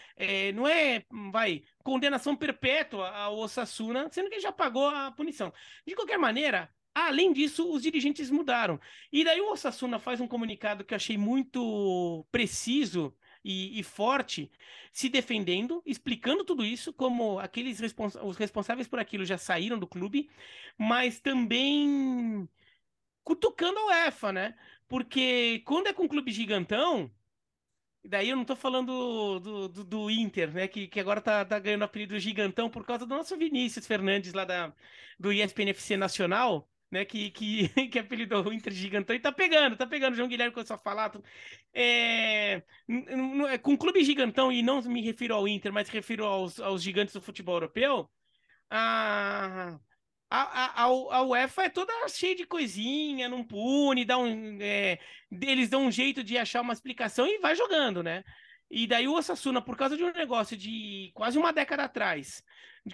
[0.48, 5.52] é, não é, vai, condenação perpétua ao Osasuna, sendo que já pagou a punição.
[5.86, 8.78] De qualquer maneira, Além disso, os dirigentes mudaram.
[9.12, 13.12] E daí o Osasuna faz um comunicado que eu achei muito preciso
[13.44, 14.50] e, e, forte,
[14.92, 19.86] se defendendo, explicando tudo isso, como aqueles respons os responsáveis por aquilo já saíram do
[19.86, 20.30] clube,
[20.78, 22.48] mas também
[23.22, 24.56] cutucando a UEFA, né?
[24.88, 27.10] Porque quando é com um clube gigantão,
[28.04, 30.68] daí eu não tô falando do, do, do Inter, né?
[30.68, 34.44] Que, que agora tá, tá ganhando apelido gigantão por causa do nosso Vinícius Fernandes lá
[34.44, 34.74] da,
[35.18, 39.86] do ESPNFC Nacional né, que, que, que apelidou o Inter gigantão e tá pegando, tá
[39.86, 40.12] pegando.
[40.14, 41.12] O João Guilherme começou a falar.
[41.74, 42.62] É,
[43.48, 47.12] é, com clube gigantão, e não me refiro ao Inter, mas refiro aos, aos gigantes
[47.12, 48.08] do futebol europeu,
[48.70, 49.76] a,
[50.30, 54.98] a, a, a UEFA é toda cheia de coisinha, não pune, dá um, é,
[55.42, 58.22] eles dão um jeito de achar uma explicação e vai jogando, né?
[58.76, 62.42] E daí o Osasuna, por causa de um negócio de quase uma década atrás,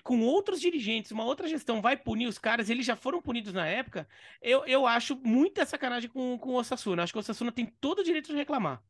[0.02, 3.66] com outros dirigentes, uma outra gestão, vai punir os caras, eles já foram punidos na
[3.66, 4.06] época,
[4.42, 7.02] eu, eu acho muita sacanagem com, com o Osasuna.
[7.02, 8.82] Acho que o Osasuna tem todo o direito de reclamar.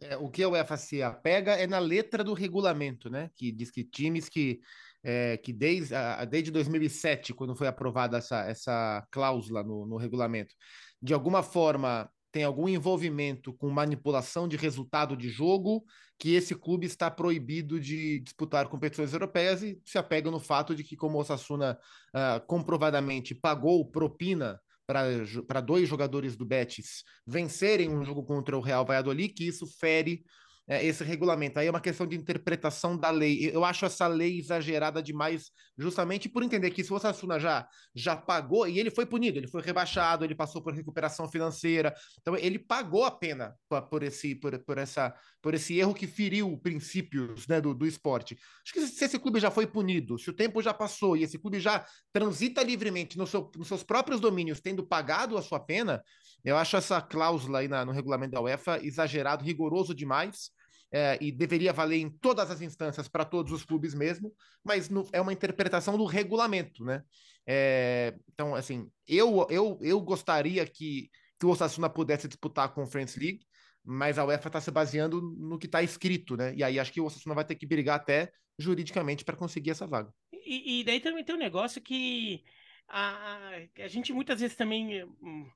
[0.00, 3.30] É, o que a UEFA se apega é na letra do regulamento, né?
[3.36, 4.60] Que diz que times que,
[5.02, 10.54] é, que desde, a, desde 2007, quando foi aprovada essa, essa cláusula no, no regulamento,
[11.02, 15.84] de alguma forma tem algum envolvimento com manipulação de resultado de jogo,
[16.18, 20.84] que esse clube está proibido de disputar competições europeias e se apega no fato de
[20.84, 21.78] que, como o Osasuna
[22.14, 28.84] uh, comprovadamente pagou propina para dois jogadores do Betis vencerem um jogo contra o Real
[28.84, 30.22] Valladolid, que isso fere
[30.66, 31.58] é, esse regulamento.
[31.58, 33.50] Aí é uma questão de interpretação da lei.
[33.52, 38.16] Eu acho essa lei exagerada demais, justamente por entender que se o Osasuna já, já
[38.16, 42.58] pagou, e ele foi punido, ele foi rebaixado, ele passou por recuperação financeira, então ele
[42.58, 43.54] pagou a pena
[43.90, 48.36] por esse, por, por essa, por esse erro que feriu princípios né, do, do esporte.
[48.64, 51.38] Acho que se esse clube já foi punido, se o tempo já passou e esse
[51.38, 56.02] clube já transita livremente no seu, nos seus próprios domínios, tendo pagado a sua pena,
[56.44, 60.50] eu acho essa cláusula aí na, no regulamento da UEFA exagerado, rigoroso demais.
[60.92, 64.32] É, e deveria valer em todas as instâncias para todos os clubes mesmo,
[64.62, 67.02] mas no, é uma interpretação do regulamento, né?
[67.44, 73.18] É, então, assim, eu, eu, eu gostaria que, que o Osasuna pudesse disputar a Conference
[73.18, 73.40] League,
[73.84, 76.54] mas a UEFA está se baseando no que está escrito, né?
[76.54, 79.86] E aí acho que o Osasuna vai ter que brigar até juridicamente para conseguir essa
[79.88, 80.12] vaga.
[80.32, 82.44] E, e, daí também tem um negócio que
[82.88, 85.50] a, a gente muitas vezes também hum,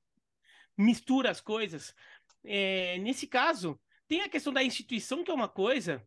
[0.79, 1.95] mistura as coisas.
[2.45, 6.03] É, nesse caso, tem a questão da instituição, que é uma coisa,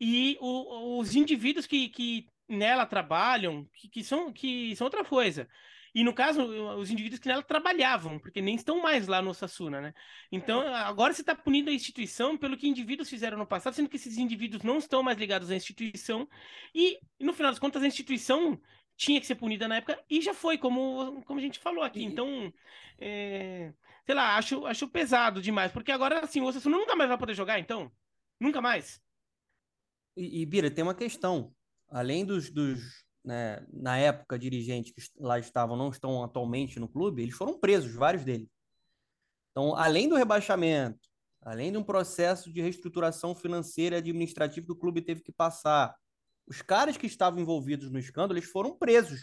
[0.00, 5.48] e o, os indivíduos que, que nela trabalham, que, que, são, que são outra coisa.
[5.94, 6.44] E no caso,
[6.78, 9.94] os indivíduos que nela trabalhavam, porque nem estão mais lá no Sassuna, né?
[10.30, 13.96] Então, agora você está punindo a instituição pelo que indivíduos fizeram no passado, sendo que
[13.96, 16.28] esses indivíduos não estão mais ligados à instituição.
[16.74, 18.60] E, no final das contas, a instituição
[18.96, 22.04] tinha que ser punida na época e já foi, como, como a gente falou aqui.
[22.04, 22.52] Então,
[23.00, 23.72] é,
[24.08, 27.34] sei lá, acho, acho pesado demais, porque agora, assim, o Osasuna nunca mais vai poder
[27.34, 27.92] jogar, então?
[28.40, 29.02] Nunca mais.
[30.16, 31.52] E, e Bira, tem uma questão.
[31.90, 37.20] Além dos, dos né, na época, dirigentes que lá estavam, não estão atualmente no clube,
[37.20, 38.48] eles foram presos, vários deles.
[39.50, 41.06] Então, além do rebaixamento,
[41.42, 45.94] além de um processo de reestruturação financeira e administrativa que o clube teve que passar,
[46.46, 49.20] os caras que estavam envolvidos no escândalo, eles foram presos.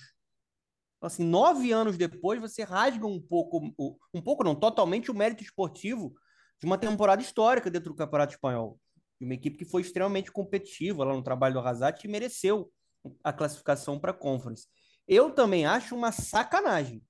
[1.05, 3.61] Então, assim, nove anos depois, você rasga um pouco,
[4.11, 6.15] um pouco não, totalmente o mérito esportivo
[6.59, 8.79] de uma temporada histórica dentro do Campeonato Espanhol.
[9.19, 12.71] De uma equipe que foi extremamente competitiva lá no trabalho do Arrasate e mereceu
[13.23, 14.67] a classificação para a Conference.
[15.07, 17.03] Eu também acho uma sacanagem.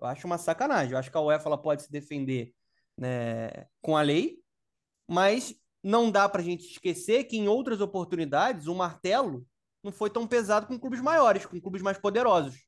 [0.00, 0.92] Eu acho uma sacanagem.
[0.92, 2.52] Eu acho que a UEFA pode se defender
[2.96, 3.48] né,
[3.80, 4.40] com a lei,
[5.06, 9.46] mas não dá para a gente esquecer que em outras oportunidades o martelo
[9.84, 12.67] não foi tão pesado com clubes maiores, com clubes mais poderosos.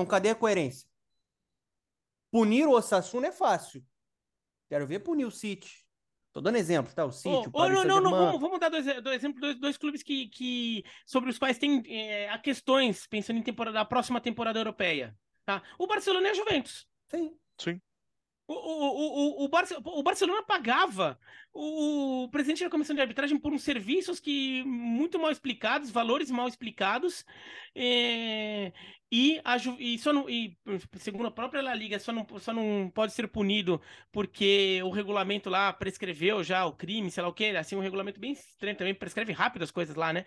[0.00, 0.88] Então, cadê a coerência?
[2.30, 3.84] Punir o Osasuna é fácil.
[4.68, 5.84] Quero ver punir o City.
[6.32, 7.04] Tô dando exemplos, tá?
[7.04, 9.40] O City, oh, o Paris oh, não, não, não, vamos, vamos dar dois, dois exemplos,
[9.40, 13.84] dois, dois clubes que, que, sobre os quais tem é, questões, pensando em temporada, a
[13.84, 15.14] próxima temporada europeia.
[15.44, 15.62] Tá?
[15.78, 16.88] O Barcelona e a Juventus.
[17.10, 17.36] Sim.
[17.58, 17.82] Sim.
[18.46, 21.18] O, o, o, o, Barce o Barcelona pagava
[21.52, 26.46] o, presidente da comissão de arbitragem por uns serviços que muito mal explicados, valores mal
[26.46, 27.24] explicados,
[27.74, 28.72] é,
[29.10, 30.56] e, a, e, só não, e
[30.98, 33.80] segundo a própria La Liga, só não, só não pode ser punido
[34.12, 38.20] porque o regulamento lá prescreveu já o crime, sei lá o que, assim, um regulamento
[38.20, 40.24] bem estranho também, prescreve rápido as coisas lá, né?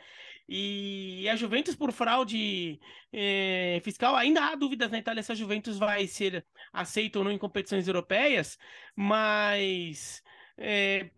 [0.47, 2.79] E a Juventus por fraude
[3.13, 7.31] é, fiscal, ainda há dúvidas na Itália se a Juventus vai ser aceita ou não
[7.31, 8.57] em competições europeias,
[8.95, 10.21] mas
[10.57, 11.09] é,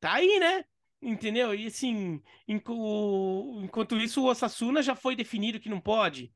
[0.00, 0.64] tá aí, né?
[1.00, 1.54] Entendeu?
[1.54, 6.32] E assim, enquanto isso, o Osasuna já foi definido que não pode.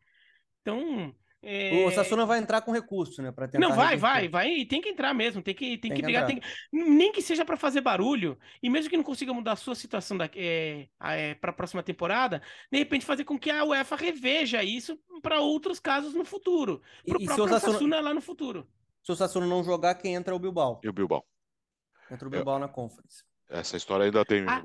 [0.60, 1.14] Então.
[1.44, 1.72] É...
[1.74, 3.32] O Osasuna vai entrar com recurso, né?
[3.32, 3.66] Para tentar.
[3.66, 4.52] Não, vai, vai, vai.
[4.52, 5.42] E tem que entrar mesmo.
[5.42, 6.24] Tem que, tem, tem que, brigar.
[6.24, 6.40] Tem...
[6.72, 8.38] Nem que seja para fazer barulho.
[8.62, 11.82] E mesmo que não consiga mudar a sua situação da, é, é, para a próxima
[11.82, 12.40] temporada,
[12.70, 16.80] de repente fazer com que a UEFA reveja isso para outros casos no futuro.
[17.04, 17.72] Para o próprio Osasuna...
[17.72, 18.68] Osasuna lá no futuro.
[19.02, 20.80] Se o Osasuna não jogar, quem entra é o Bilbao.
[20.84, 21.26] E o Bilbao.
[22.12, 23.24] Entra o Bilbao na Conference.
[23.48, 24.44] Essa história ainda tem.
[24.46, 24.62] Ah,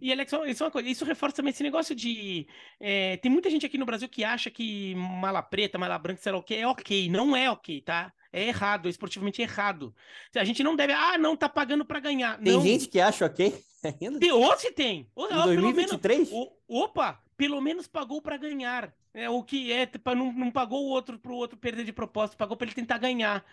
[0.00, 2.46] e Alex, isso, é uma coisa, isso reforça também esse negócio de.
[2.80, 6.32] É, tem muita gente aqui no Brasil que acha que mala preta, mala branca, sei
[6.32, 7.10] lá o que, é ok.
[7.10, 8.10] Não é ok, tá?
[8.32, 9.94] É errado, é esportivamente errado.
[10.34, 10.94] A gente não deve.
[10.94, 12.38] Ah, não, tá pagando para ganhar.
[12.38, 12.62] Tem não.
[12.62, 13.52] gente que acha ok
[14.00, 14.18] ainda?
[14.18, 15.10] Tem, ou se tem.
[15.14, 16.30] Ou, em 2023?
[16.30, 18.94] Menos, opa, pelo menos pagou para ganhar.
[19.12, 22.56] É o que é, não, não pagou o outro pro outro perder de propósito, pagou
[22.56, 23.44] para ele tentar ganhar.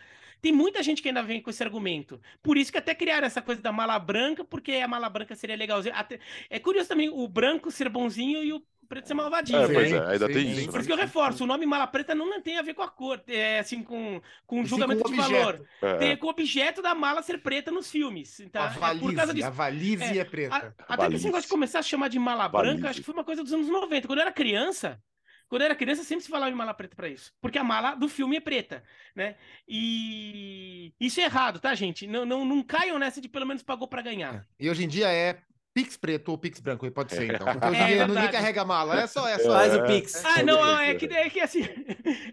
[0.44, 2.20] Tem muita gente que ainda vem com esse argumento.
[2.42, 5.56] Por isso que até criaram essa coisa da mala branca, porque a mala branca seria
[5.56, 5.96] legalzinha.
[5.96, 6.20] Até...
[6.50, 9.60] É curioso também o branco ser bonzinho e o preto ser malvadinho.
[9.60, 10.70] É, pois é, ainda sim, tem sim, isso.
[10.70, 12.90] Por isso que eu reforço, o nome mala preta não tem a ver com a
[12.90, 15.66] cor, é assim, com, com julgamento com de valor.
[15.82, 15.96] É.
[15.96, 18.46] Tem com o objeto da mala ser preta nos filmes.
[18.52, 18.66] Tá?
[18.66, 19.48] A valise, é por causa disso.
[19.48, 20.76] a valise é, é preta.
[20.78, 22.74] A, até que esse negócio de começar a chamar de mala valise.
[22.74, 24.08] branca, acho que foi uma coisa dos anos 90.
[24.08, 25.02] Quando eu era criança,
[25.48, 27.32] quando eu era criança, sempre se falava em mala preta para isso.
[27.42, 28.84] Porque a mala do filme é preta,
[29.16, 29.36] né?
[29.68, 32.08] E isso é errado, tá, gente?
[32.08, 34.36] Não, não, não caiam nessa de pelo menos pagou para ganhar.
[34.36, 34.46] É.
[34.60, 35.42] E hoje em dia é
[35.74, 37.48] Pix preto ou Pix branco, pode ser, então.
[37.52, 39.54] Porque hoje em dia é ninguém carrega mala, é só, é só.
[39.54, 40.24] Faz o Pix.
[40.24, 41.64] Ah, não, é que, é que assim.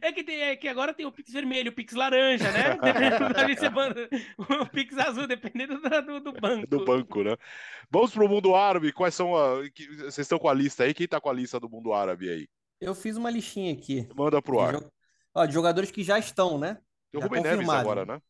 [0.02, 2.76] É que, tem, é que agora tem o Pix vermelho, o Pix laranja, né?
[4.38, 6.66] o Pix azul, dependendo do, do, banco.
[6.66, 7.36] Do banco, né?
[7.90, 8.92] Vamos pro mundo árabe.
[8.92, 9.56] Quais são a.
[9.56, 10.94] Vocês estão com a lista aí?
[10.94, 12.48] Quem tá com a lista do mundo árabe aí?
[12.80, 14.08] Eu fiz uma listinha aqui.
[14.16, 14.80] Manda pro ar.
[14.80, 14.86] De,
[15.34, 16.78] ó, de jogadores que já estão, né?
[17.10, 18.22] Tem o Rubem Neves agora, né?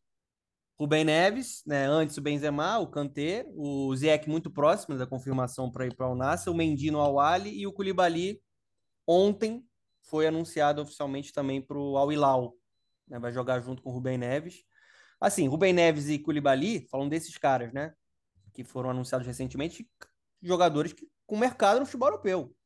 [0.79, 1.87] Rubem Neves, né?
[1.87, 6.17] Antes o Benzema, o Kanté, o Ziyech muito próximo da confirmação para ir para o
[6.17, 8.43] Nasser, o Mendy no Al-Ali e o Koulibaly
[9.07, 9.65] ontem
[10.03, 12.57] foi anunciado oficialmente também para o Al Hilal,
[13.07, 13.19] né?
[13.19, 14.65] Vai jogar junto com o Rubem Neves.
[15.21, 17.93] Assim, Rubem Neves e Koulibaly, falando desses caras, né?
[18.53, 19.89] Que foram anunciados recentemente,
[20.43, 22.57] jogadores que, com mercado no futebol europeu.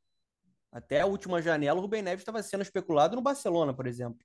[0.75, 4.19] Até a última janela, o Rubem Neves estava sendo especulado no Barcelona, por exemplo.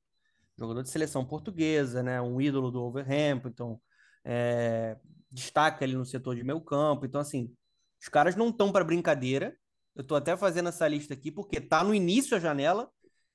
[0.58, 2.20] Jogador de seleção portuguesa, né?
[2.20, 3.80] um ídolo do Overhampton,
[4.26, 4.97] é,
[5.30, 7.06] destaca ali no setor de meio campo.
[7.06, 7.56] Então, assim,
[8.02, 9.56] os caras não estão para brincadeira.
[9.95, 12.89] Eu estou até fazendo essa lista aqui porque tá no início a janela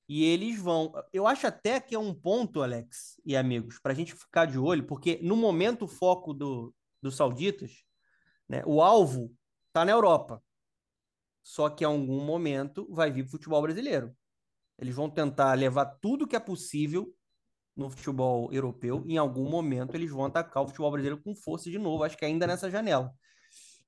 [0.09, 0.93] e eles vão.
[1.13, 4.59] Eu acho até que é um ponto, Alex e amigos, para a gente ficar de
[4.59, 7.85] olho, porque no momento o foco do, dos sauditas,
[8.49, 9.33] né, o alvo
[9.69, 10.43] está na Europa.
[11.45, 14.17] Só que em algum momento vai vir o futebol brasileiro.
[14.79, 17.15] Eles vão tentar levar tudo que é possível
[17.77, 19.05] no futebol europeu.
[19.07, 22.25] Em algum momento eles vão atacar o futebol brasileiro com força de novo, acho que
[22.25, 23.13] ainda nessa janela.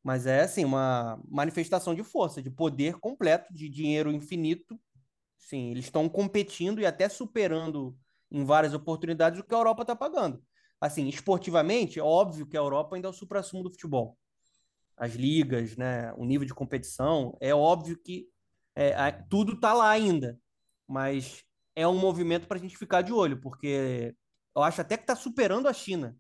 [0.02, 4.78] Mas é assim, uma manifestação de força, de poder completo, de dinheiro infinito.
[5.38, 7.96] Sim, eles estão competindo e até superando
[8.30, 10.42] em várias oportunidades o que a Europa está pagando.
[10.78, 14.18] Assim, esportivamente, é óbvio que a Europa ainda é o supra-sumo do futebol
[14.96, 18.26] as ligas, né, o nível de competição, é óbvio que
[18.74, 20.38] é, tudo está lá ainda,
[20.88, 21.44] mas
[21.74, 24.14] é um movimento para a gente ficar de olho, porque
[24.54, 26.16] eu acho até que está superando a China.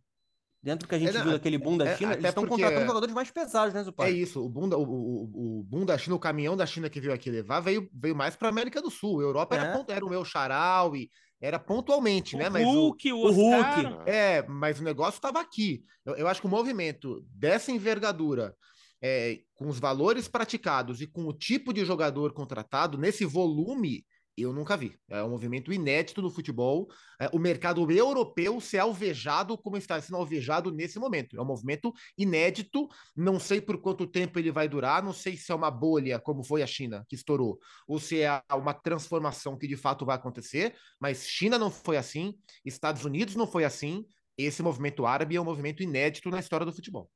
[0.62, 2.86] Dentro do que a gente é, viu daquele boom da é, China, eles estão contratando
[2.86, 4.08] jogadores mais pesados, né, Zupar?
[4.08, 6.90] É isso, o boom, da, o, o, o boom da China, o caminhão da China
[6.90, 9.20] que veio aqui levar, veio, veio mais para América do Sul.
[9.20, 9.92] A Europa era, é.
[9.94, 11.08] era o meu charal e
[11.40, 12.48] era pontualmente, o né?
[12.48, 14.10] Mas Hulk, o, o, o Hulk.
[14.10, 15.84] É, mas o negócio estava aqui.
[16.04, 18.54] Eu, eu, acho que o movimento dessa envergadura,
[19.02, 24.04] é, com os valores praticados e com o tipo de jogador contratado, nesse volume,
[24.42, 24.98] eu nunca vi.
[25.08, 26.88] É um movimento inédito no futebol.
[27.20, 31.36] É, o mercado europeu se alvejado como está sendo alvejado nesse momento.
[31.38, 32.88] É um movimento inédito.
[33.16, 35.02] Não sei por quanto tempo ele vai durar.
[35.02, 37.58] Não sei se é uma bolha, como foi a China, que estourou,
[37.88, 40.74] ou se é uma transformação que de fato vai acontecer.
[41.00, 42.34] Mas China não foi assim,
[42.64, 44.04] Estados Unidos não foi assim.
[44.38, 47.10] Esse movimento árabe é um movimento inédito na história do futebol.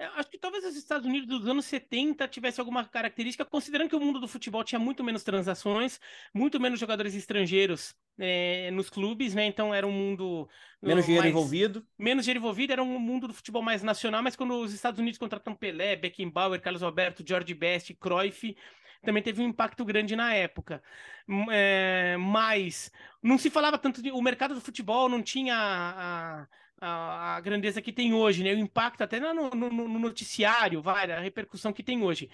[0.00, 3.96] Eu acho que talvez os Estados Unidos dos anos 70 tivesse alguma característica, considerando que
[3.96, 6.00] o mundo do futebol tinha muito menos transações,
[6.32, 9.44] muito menos jogadores estrangeiros é, nos clubes, né?
[9.44, 10.48] Então era um mundo.
[10.80, 11.36] Menos dinheiro mais...
[11.36, 11.86] envolvido.
[11.98, 15.18] Menos dinheiro envolvido, era um mundo do futebol mais nacional, mas quando os Estados Unidos
[15.18, 18.56] contratam Pelé, Beckenbauer, Carlos Alberto, George Best, Cruyff,
[19.02, 20.82] também teve um impacto grande na época.
[21.50, 22.90] É, mas
[23.22, 24.10] não se falava tanto de.
[24.10, 26.48] O mercado do futebol não tinha a, a,
[26.80, 28.54] a grandeza que tem hoje, né?
[28.54, 32.30] O impacto até no, no, no noticiário, vai, a repercussão que tem hoje.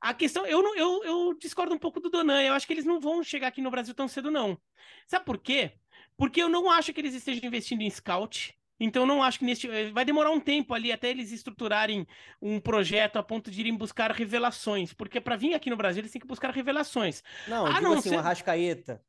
[0.00, 2.84] A questão, eu, não, eu, eu discordo um pouco do Donan, eu acho que eles
[2.84, 4.58] não vão chegar aqui no Brasil tão cedo, não.
[5.06, 5.72] Sabe por quê?
[6.16, 8.54] Porque eu não acho que eles estejam investindo em scout.
[8.78, 9.70] Então, não acho que neste.
[9.70, 12.06] Eh, vai demorar um tempo ali até eles estruturarem
[12.42, 14.92] um projeto a ponto de irem buscar revelações.
[14.92, 17.22] Porque para vir aqui no Brasil, eles têm que buscar revelações.
[17.46, 18.16] Não, ah, não assim, ser...
[18.16, 19.00] uma Rascaeta.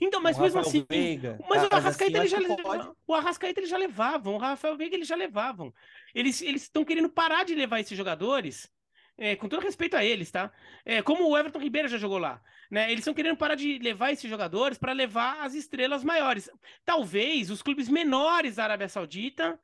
[0.00, 0.86] Então, mas mesmo assim.
[0.88, 1.38] Veiga.
[1.48, 2.90] Mas o Arrascaeta, assim, ele já, pode...
[3.06, 5.72] o Arrascaeta eles já levavam, o Rafael Veiga eles já levavam.
[6.14, 8.70] Eles estão querendo parar de levar esses jogadores
[9.18, 10.52] é, com todo respeito a eles, tá?
[10.84, 12.86] É, como o Everton Ribeiro já jogou lá, né?
[12.86, 16.50] Eles estão querendo parar de levar esses jogadores para levar as estrelas maiores.
[16.84, 19.58] Talvez os clubes menores da Arábia Saudita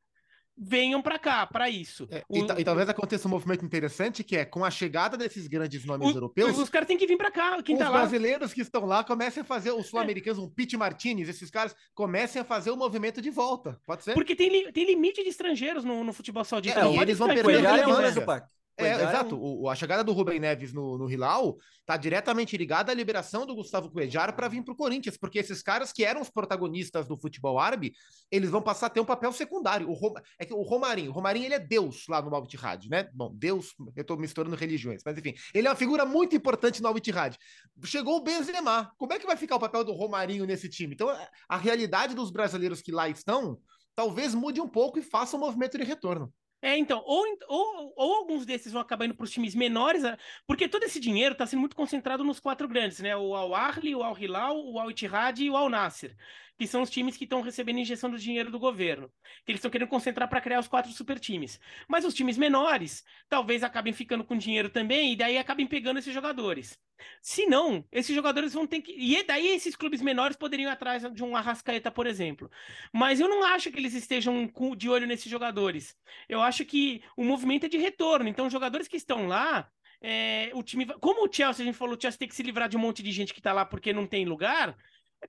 [0.57, 2.07] venham para cá, para isso.
[2.11, 5.47] É, o, e, e, talvez aconteça um movimento interessante que é com a chegada desses
[5.47, 6.59] grandes nomes o, europeus.
[6.59, 7.63] Os, caras têm que vir para cá.
[7.63, 8.55] Quem os tá brasileiros lá...
[8.55, 10.43] que estão lá comecem a fazer, os sul-americanos, é.
[10.43, 13.81] um Pete Martinez, esses caras comecem a fazer o movimento de volta.
[13.87, 14.15] Pode ser?
[14.15, 16.81] Porque tem, tem limite de estrangeiros no, no futebol saudita.
[16.81, 17.79] É, eles vão perder a.
[17.79, 18.53] É,
[18.85, 19.39] é, exato.
[19.39, 23.55] O, a chegada do Rubem Neves no, no Hilal tá diretamente ligada à liberação do
[23.55, 27.17] Gustavo Cuejar para vir para o Corinthians, porque esses caras que eram os protagonistas do
[27.17, 27.93] futebol árabe,
[28.31, 29.89] eles vão passar a ter um papel secundário.
[29.89, 30.15] O Rom...
[30.39, 33.09] É que o Romarinho, o Romarinho ele é Deus lá no Al Ittihad, né?
[33.13, 36.89] Bom, Deus, eu tô misturando religiões, mas enfim, ele é uma figura muito importante no
[36.89, 37.37] Al Ittihad.
[37.85, 38.93] Chegou o Benzema.
[38.97, 40.95] Como é que vai ficar o papel do Romarinho nesse time?
[40.95, 41.09] Então,
[41.49, 43.59] a realidade dos brasileiros que lá estão,
[43.95, 46.33] talvez mude um pouco e faça um movimento de retorno.
[46.65, 50.05] É, então, ou, ou, ou alguns desses vão acabar indo para os times menores,
[50.47, 53.17] porque todo esse dinheiro está sendo muito concentrado nos quatro grandes, né?
[53.17, 56.17] O Al Ahly, o Al Hilal, o Al Ittihad e o Al Nasser
[56.59, 59.09] que são os times que estão recebendo injeção do dinheiro do governo,
[59.45, 61.59] que eles estão querendo concentrar para criar os quatro super times.
[61.89, 66.15] Mas os times menores talvez acabem ficando com dinheiro também e daí acabem pegando esses
[66.15, 66.79] jogadores.
[67.21, 68.93] Se não, esses jogadores vão ter que.
[68.93, 72.51] E daí esses clubes menores poderiam ir atrás de um Arrascaeta, por exemplo.
[72.93, 75.97] Mas eu não acho que eles estejam de olho nesses jogadores.
[76.29, 78.29] Eu acho que o movimento é de retorno.
[78.29, 79.69] Então, os jogadores que estão lá.
[80.05, 82.69] É, o time, como o Chelsea, a gente falou, o Chelsea tem que se livrar
[82.69, 84.77] de um monte de gente que está lá porque não tem lugar.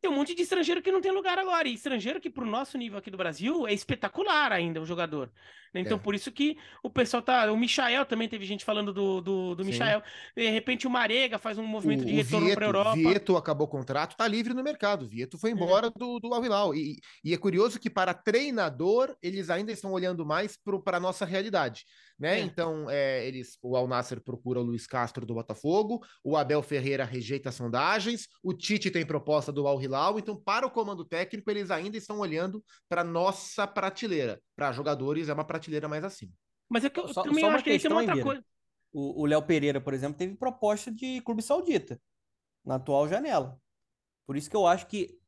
[0.01, 1.67] Tem um monte de estrangeiro que não tem lugar agora.
[1.67, 5.31] E estrangeiro que, pro nosso nível aqui do Brasil, é espetacular ainda o jogador.
[5.73, 5.81] Né?
[5.81, 5.99] Então, é.
[5.99, 7.51] por isso que o pessoal tá.
[7.51, 10.03] O Michael também teve gente falando do, do, do Michael.
[10.35, 12.95] De repente, o Marega faz um movimento o, de retorno para Europa.
[12.95, 15.07] Vieto acabou o contrato, tá livre no mercado.
[15.07, 15.91] Vieto foi embora é.
[15.99, 16.75] do, do Al Hilal.
[16.75, 21.25] E, e é curioso que, para treinador, eles ainda estão olhando mais para a nossa
[21.25, 21.85] realidade
[22.23, 22.39] né?
[22.39, 22.41] É.
[22.41, 27.03] Então, é, eles, o Al Nasser procura o Luiz Castro do Botafogo, o Abel Ferreira
[27.03, 31.69] rejeita sondagens, o Tite tem proposta do Al Hilal, então para o comando técnico eles
[31.69, 34.41] ainda estão olhando para nossa prateleira.
[34.55, 36.31] Para jogadores é uma prateleira mais acima.
[36.69, 38.45] Mas é que eu só, também só acho que tem uma outra coisa.
[38.93, 41.99] O Léo Pereira, por exemplo, teve proposta de clube saudita
[42.63, 43.59] na atual janela.
[44.25, 45.19] Por isso que eu acho que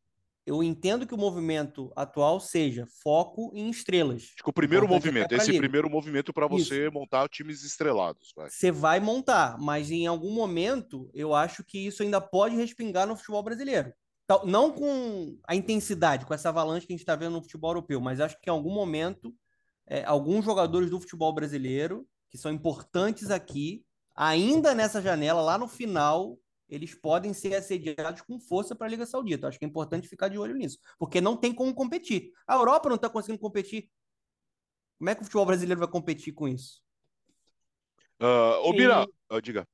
[0.45, 4.23] eu entendo que o movimento atual seja foco em estrelas.
[4.35, 5.59] Acho que o primeiro movimento, esse liga.
[5.59, 6.93] primeiro movimento para você Isso.
[6.93, 8.31] montar times estrelados.
[8.37, 13.15] Você vai montar, mas em algum momento eu acho que isso ainda pode respingar no
[13.15, 13.91] futebol brasileiro.
[14.43, 17.99] Não com a intensidade, com essa avalanche que a gente está vendo no futebol europeu,
[17.99, 19.33] mas acho que em algum momento
[19.87, 23.83] é, alguns jogadores do futebol brasileiro, que são importantes aqui,
[24.15, 26.37] ainda nessa janela, lá no final,
[26.67, 29.47] eles podem ser assediados com força para a Liga Saudita.
[29.47, 32.31] Acho que é importante ficar de olho nisso, porque não tem como competir.
[32.47, 33.89] A Europa não está conseguindo competir.
[34.97, 36.81] Como é que o futebol brasileiro vai competir com isso?
[38.19, 39.35] Uh, ô, Bira, e...
[39.35, 39.67] uh, diga.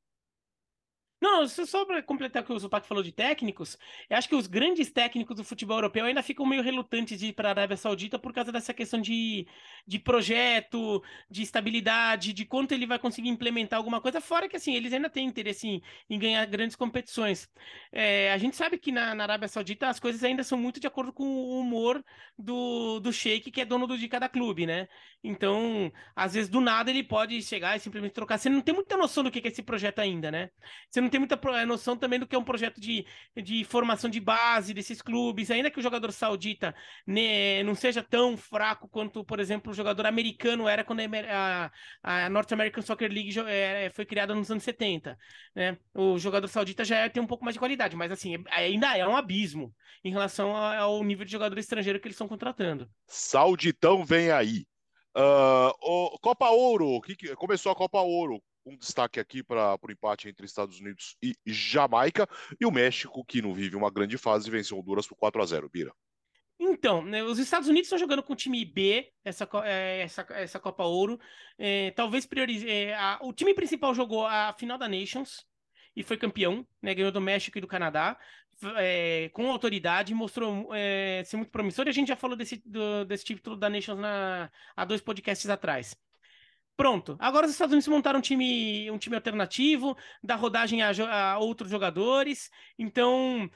[1.22, 3.78] Não, só para completar o que o Zupac falou de técnicos,
[4.10, 7.34] eu acho que os grandes técnicos do futebol europeu ainda ficam meio relutantes de ir
[7.34, 9.48] para a Arábia Saudita por causa dessa questão de,
[9.86, 14.74] de projeto, de estabilidade, de quanto ele vai conseguir implementar alguma coisa, fora que assim,
[14.74, 17.48] eles ainda têm interesse em, em ganhar grandes competições.
[17.92, 20.88] É, a gente sabe que na, na, Arábia Saudita as coisas ainda são muito de
[20.88, 22.04] acordo com o humor
[22.36, 24.88] do, do sheik, que é dono do, de cada clube, né?
[25.24, 28.40] Então, às vezes, do nada, ele pode chegar e simplesmente trocar.
[28.40, 30.50] Você não tem muita noção do que é esse projeto ainda, né?
[30.90, 33.06] Você não tem muita é, noção também do que é um projeto de,
[33.36, 36.74] de formação de base desses clubes, ainda que o jogador saudita
[37.06, 42.30] né, não seja tão fraco quanto, por exemplo, o jogador americano era quando a, a
[42.30, 45.18] North American Soccer League é, foi criada nos anos 70.
[45.56, 45.78] Né?
[45.94, 49.16] O jogador saudita já tem um pouco mais de qualidade, mas assim, ainda é um
[49.16, 52.90] abismo em relação ao nível de jogador estrangeiro que eles estão contratando.
[53.06, 54.66] Sauditão vem aí.
[55.16, 58.42] Uh, o Copa Ouro, que que, começou a Copa Ouro.
[58.66, 62.28] Um destaque aqui para o empate entre Estados Unidos e Jamaica.
[62.60, 65.70] E o México, que não vive uma grande fase, venceu Honduras por 4 a 0
[65.70, 65.94] Bira.
[66.64, 70.60] Então, né, os Estados Unidos estão jogando com o time B essa, é, essa, essa
[70.60, 71.20] Copa Ouro.
[71.58, 72.70] É, talvez priorize.
[72.70, 75.44] É, a, o time principal jogou a final da Nations
[75.96, 78.16] e foi campeão, né, ganhou do México e do Canadá.
[78.78, 81.88] É, com autoridade, mostrou é, ser muito promissor.
[81.88, 85.50] E a gente já falou desse, do, desse título da Nations na, há dois podcasts
[85.50, 85.98] atrás.
[86.82, 87.16] Pronto.
[87.20, 90.90] Agora os Estados Unidos montaram um time, um time alternativo, dá rodagem a,
[91.34, 92.50] a outros jogadores.
[92.76, 93.48] Então,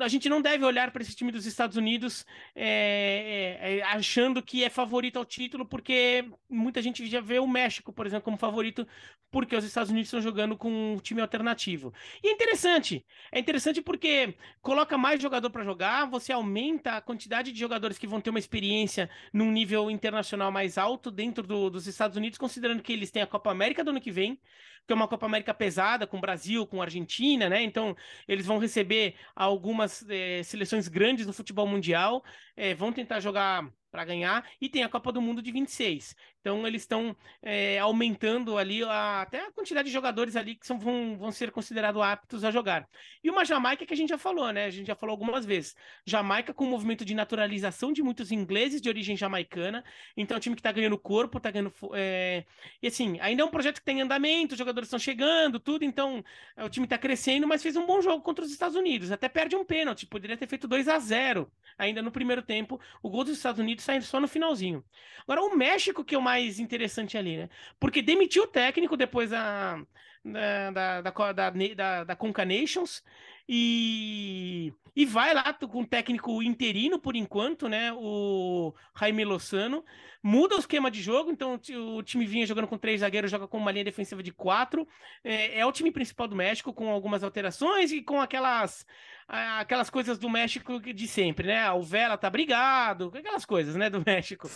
[0.00, 2.24] a gente não deve olhar para esse time dos Estados Unidos
[2.56, 7.46] é, é, é, achando que é favorito ao título, porque muita gente já vê o
[7.46, 8.88] México, por exemplo, como favorito,
[9.30, 11.92] porque os Estados Unidos estão jogando com um time alternativo.
[12.24, 13.04] E é interessante.
[13.30, 18.06] É interessante porque coloca mais jogador para jogar, você aumenta a quantidade de jogadores que
[18.06, 22.61] vão ter uma experiência num nível internacional mais alto dentro do, dos Estados Unidos, considerando
[22.82, 24.40] que eles têm a Copa América do ano que vem,
[24.86, 27.62] que é uma Copa América pesada, com Brasil, com Argentina, né?
[27.62, 27.96] Então,
[28.26, 32.24] eles vão receber algumas é, seleções grandes no futebol mundial,
[32.56, 36.16] é, vão tentar jogar para ganhar, e tem a Copa do Mundo de 26.
[36.42, 40.76] Então eles estão é, aumentando ali a, até a quantidade de jogadores ali que são,
[40.76, 42.88] vão, vão ser considerados aptos a jogar.
[43.22, 44.64] E uma Jamaica que a gente já falou, né?
[44.64, 45.76] A gente já falou algumas vezes.
[46.04, 49.84] Jamaica com um movimento de naturalização de muitos ingleses de origem jamaicana.
[50.16, 51.72] Então é um time que está ganhando corpo, está ganhando.
[51.94, 52.44] É...
[52.82, 55.84] E assim, ainda é um projeto que tem andamento, os jogadores estão chegando, tudo.
[55.84, 56.24] Então
[56.56, 59.12] é, o time está crescendo, mas fez um bom jogo contra os Estados Unidos.
[59.12, 62.80] Até perde um pênalti, poderia ter feito 2 a 0 ainda no primeiro tempo.
[63.00, 64.84] O gol dos Estados Unidos sai só no finalzinho.
[65.22, 67.48] Agora, o México, que é o mais interessante ali, né?
[67.78, 69.76] Porque demitiu o técnico depois da,
[70.24, 70.70] da,
[71.02, 73.02] da, da, da, da Conca Nations
[73.48, 77.92] e, e vai lá com um técnico interino por enquanto, né?
[77.94, 79.82] O Jaime Lozano.
[80.22, 81.58] Muda o esquema de jogo, então
[81.96, 84.86] o time vinha jogando com três zagueiros, joga com uma linha defensiva de quatro.
[85.24, 88.86] É, é o time principal do México, com algumas alterações e com aquelas,
[89.26, 91.70] aquelas coisas do México de sempre, né?
[91.72, 94.48] O Vela tá brigado, aquelas coisas, né, do México.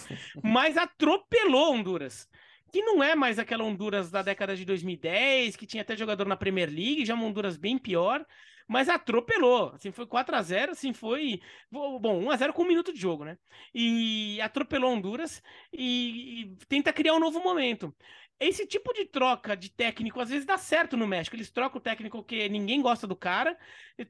[0.42, 2.28] Mas atropelou Honduras
[2.72, 6.36] que não é mais aquela Honduras da década de 2010, que tinha até jogador na
[6.36, 8.26] Premier League, já uma Honduras bem pior
[8.66, 9.72] mas atropelou.
[9.74, 11.40] Assim, foi 4 a 0 assim, foi.
[11.70, 13.38] Bom, 1 a 0 com um minuto de jogo, né?
[13.74, 15.42] E atropelou Honduras
[15.72, 17.94] e, e tenta criar um novo momento.
[18.38, 21.36] Esse tipo de troca de técnico às vezes dá certo no México.
[21.36, 23.56] Eles trocam o técnico que ninguém gosta do cara,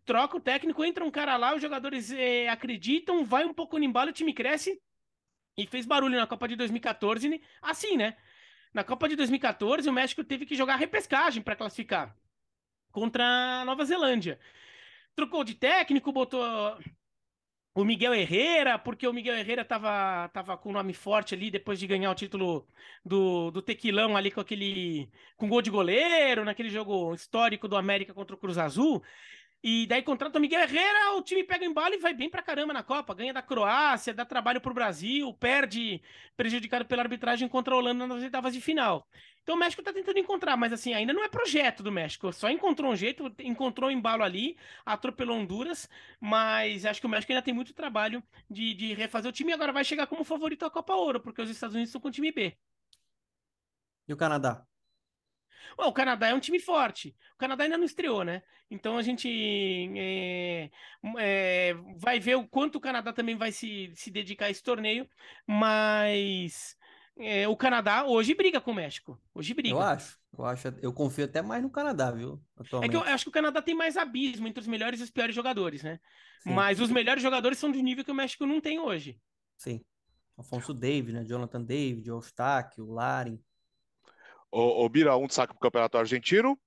[0.05, 3.85] troca o técnico, entra um cara lá, os jogadores é, acreditam, vai um pouco no
[3.85, 4.81] embalo, o time cresce
[5.57, 8.17] e fez barulho na Copa de 2014, assim, né?
[8.75, 12.15] Na Copa de 2014, o México teve que jogar repescagem para classificar
[12.97, 14.41] contra a Nova Zelândia.
[15.15, 16.43] Trocou de técnico, botou
[17.75, 21.79] o Miguel Herrera, porque o Miguel Herrera tava, tava com o nome forte ali depois
[21.79, 22.67] de ganhar o título
[23.05, 28.15] do, do Tequilão ali com aquele com gol de goleiro, naquele jogo histórico do América
[28.15, 29.03] contra o Cruz Azul.
[29.63, 32.43] E daí contrata o Miguel Herrera, o time pega em embalo e vai bem pra
[32.43, 33.15] caramba na Copa.
[33.15, 36.01] Ganha da Croácia, dá trabalho pro Brasil, perde
[36.37, 39.09] prejudicado pela arbitragem contra a Holanda nas oitavas de final.
[39.43, 42.33] Então o México tá tentando encontrar, mas assim, ainda não é projeto do México.
[42.33, 45.89] Só encontrou um jeito, encontrou um embalo ali, atropelou Honduras,
[46.21, 49.55] mas acho que o México ainda tem muito trabalho de, de refazer o time e
[49.55, 52.11] agora vai chegar como favorito à Copa Ouro, porque os Estados Unidos estão com o
[52.11, 52.57] time B.
[54.09, 54.67] E o Canadá?
[55.77, 57.15] Bom, o Canadá é um time forte.
[57.35, 58.43] O Canadá ainda não estreou, né?
[58.71, 59.29] Então a gente
[59.97, 60.71] é,
[61.19, 65.09] é, vai ver o quanto o Canadá também vai se, se dedicar a esse torneio,
[65.47, 66.77] mas
[67.19, 69.21] é, o Canadá hoje briga com o México.
[69.35, 69.75] Hoje briga.
[69.75, 70.19] Eu acho.
[70.37, 72.43] Eu acho, eu confio até mais no Canadá, viu?
[72.57, 72.91] Atualmente.
[72.91, 75.11] É que eu acho que o Canadá tem mais abismo entre os melhores e os
[75.11, 75.99] piores jogadores, né?
[76.41, 76.53] Sim.
[76.53, 79.19] Mas os melhores jogadores são de nível que o México não tem hoje.
[79.57, 79.81] Sim.
[80.37, 81.25] Afonso David, né?
[81.25, 83.41] Jonathan David, o Eustáquio, o Larin.
[84.57, 86.59] Ô, ô Bira, um destaque pro Campeonato Argentino.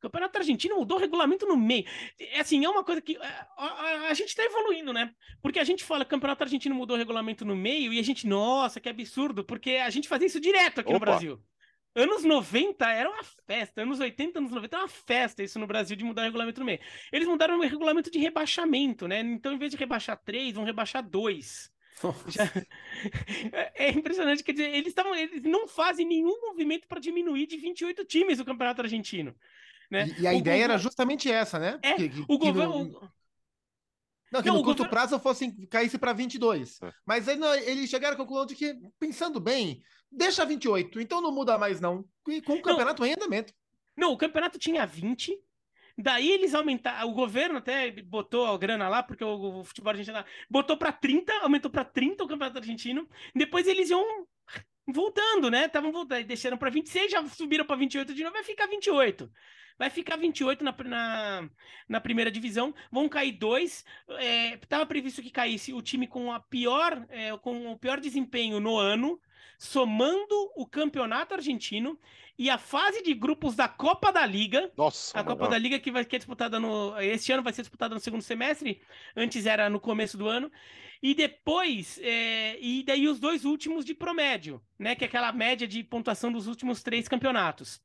[0.00, 1.84] Campeonato Argentino mudou o regulamento no meio.
[2.18, 5.12] É assim, é uma coisa que a, a, a gente está evoluindo, né?
[5.42, 8.80] Porque a gente fala Campeonato Argentino mudou o regulamento no meio e a gente, nossa,
[8.80, 10.98] que absurdo, porque a gente fazia isso direto aqui Opa.
[10.98, 11.42] no Brasil.
[11.94, 15.94] Anos 90 era uma festa, anos 80, anos 90 era uma festa isso no Brasil
[15.94, 16.80] de mudar o regulamento no meio.
[17.12, 19.20] Eles mudaram o regulamento de rebaixamento, né?
[19.20, 21.70] Então, em vez de rebaixar três, vão rebaixar dois.
[22.28, 22.44] Já...
[23.74, 28.04] É impressionante, quer dizer, eles, tavam, eles não fazem nenhum movimento para diminuir de 28
[28.04, 29.34] times o Campeonato Argentino.
[29.90, 30.08] Né?
[30.18, 31.78] E, e a o ideia era justamente essa, né?
[31.82, 32.84] É, que, que, o governo.
[32.84, 33.12] No...
[34.30, 34.90] Não, que não, no curto governo...
[34.90, 36.82] prazo fosse, caísse para 22.
[36.82, 36.92] É.
[37.06, 41.32] Mas aí não, eles chegaram à conclusão de que, pensando bem, deixa 28, então não
[41.32, 42.04] muda mais, não.
[42.28, 43.54] E com o campeonato não, em andamento.
[43.96, 45.34] Não, o campeonato tinha 20.
[46.00, 50.24] Daí eles aumentaram, o governo até botou a grana lá, porque o, o futebol argentino
[50.48, 53.08] botou para 30, aumentou para 30 o campeonato argentino.
[53.34, 54.04] Depois eles iam
[54.86, 55.66] voltando, né?
[55.66, 59.28] Estavam voltando, deixaram para 26, já subiram para 28 de novo, vai ficar 28.
[59.76, 61.50] Vai ficar 28 na, na,
[61.88, 63.84] na primeira divisão, vão cair dois.
[64.60, 68.60] Estava é, previsto que caísse o time com a pior, é, com o pior desempenho
[68.60, 69.20] no ano,
[69.58, 71.98] somando o campeonato argentino
[72.38, 74.72] e a fase de grupos da Copa da Liga.
[74.76, 75.18] Nossa.
[75.18, 76.96] A Copa da Liga que vai ser disputada no.
[77.00, 78.80] Este ano vai ser disputada no segundo semestre.
[79.16, 80.50] Antes era no começo do ano.
[81.02, 84.94] E depois, é, e daí os dois últimos de promédio, né?
[84.94, 87.82] Que é aquela média de pontuação dos últimos três campeonatos.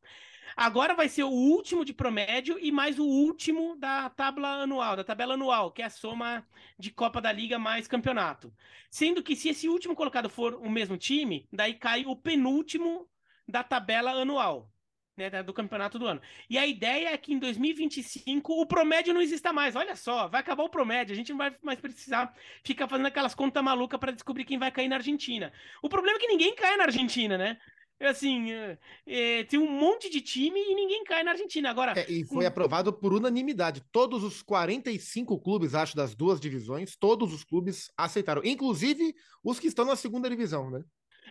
[0.56, 5.04] Agora vai ser o último de promédio e mais o último da tabela anual, da
[5.04, 6.46] tabela anual, que é a soma
[6.78, 8.54] de Copa da Liga mais campeonato.
[8.90, 13.08] Sendo que se esse último colocado for o mesmo time, daí cai o penúltimo
[13.48, 14.70] da tabela anual.
[15.16, 16.20] Né, do campeonato do ano.
[16.50, 19.76] E a ideia é que em 2025 o promédio não exista mais.
[19.76, 21.14] Olha só, vai acabar o promédio.
[21.14, 22.34] A gente não vai mais precisar
[22.64, 25.54] ficar fazendo aquelas contas malucas para descobrir quem vai cair na Argentina.
[25.84, 27.60] O problema é que ninguém cai na Argentina, né?
[28.04, 28.78] É assim, é,
[29.08, 31.70] é, tem um monte de time e ninguém cai na Argentina.
[31.70, 31.94] Agora.
[31.98, 33.82] É, e foi aprovado por unanimidade.
[33.94, 38.42] Todos os 45 clubes, acho, das duas divisões, todos os clubes aceitaram.
[38.44, 40.84] Inclusive os que estão na segunda divisão, né?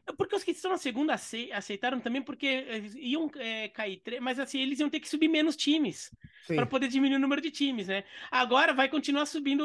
[0.06, 2.64] É porque os que estão na segunda aceitaram também porque
[2.96, 6.10] iam é, cair, mas assim, eles iam ter que subir menos times
[6.46, 8.02] para poder diminuir o número de times, né?
[8.30, 9.62] Agora vai continuar subindo,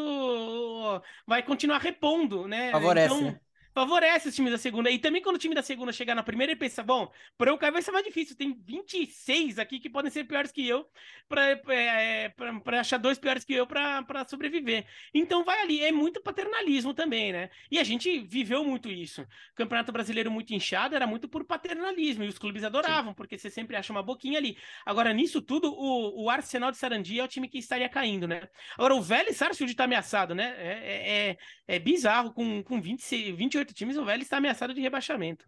[1.26, 2.70] vai continuar repondo, né?
[2.72, 3.16] Favorece.
[3.16, 3.40] Então, né?
[3.78, 4.90] Favorece os times da segunda.
[4.90, 7.58] E também quando o time da segunda chegar na primeira, ele pensa: bom, para eu
[7.60, 8.36] cair vai ser mais difícil.
[8.36, 10.90] Tem 26 aqui que podem ser piores que eu,
[11.30, 12.34] para é,
[12.80, 14.86] achar dois piores que eu para sobreviver.
[15.14, 15.84] Então vai ali.
[15.84, 17.52] É muito paternalismo também, né?
[17.70, 19.22] E a gente viveu muito isso.
[19.22, 22.24] O Campeonato Brasileiro muito inchado era muito por paternalismo.
[22.24, 23.16] E os clubes adoravam, Sim.
[23.16, 24.58] porque você sempre acha uma boquinha ali.
[24.88, 28.50] Agora, nisso tudo, o, o Arsenal de Sarandi é o time que estaria caindo, né?
[28.76, 30.56] Agora, o Vélez Sarsfield está ameaçado, né?
[30.58, 31.38] É, é, é,
[31.76, 35.46] é bizarro, com, com 26, 28 oito times, o Vélez está ameaçado de rebaixamento.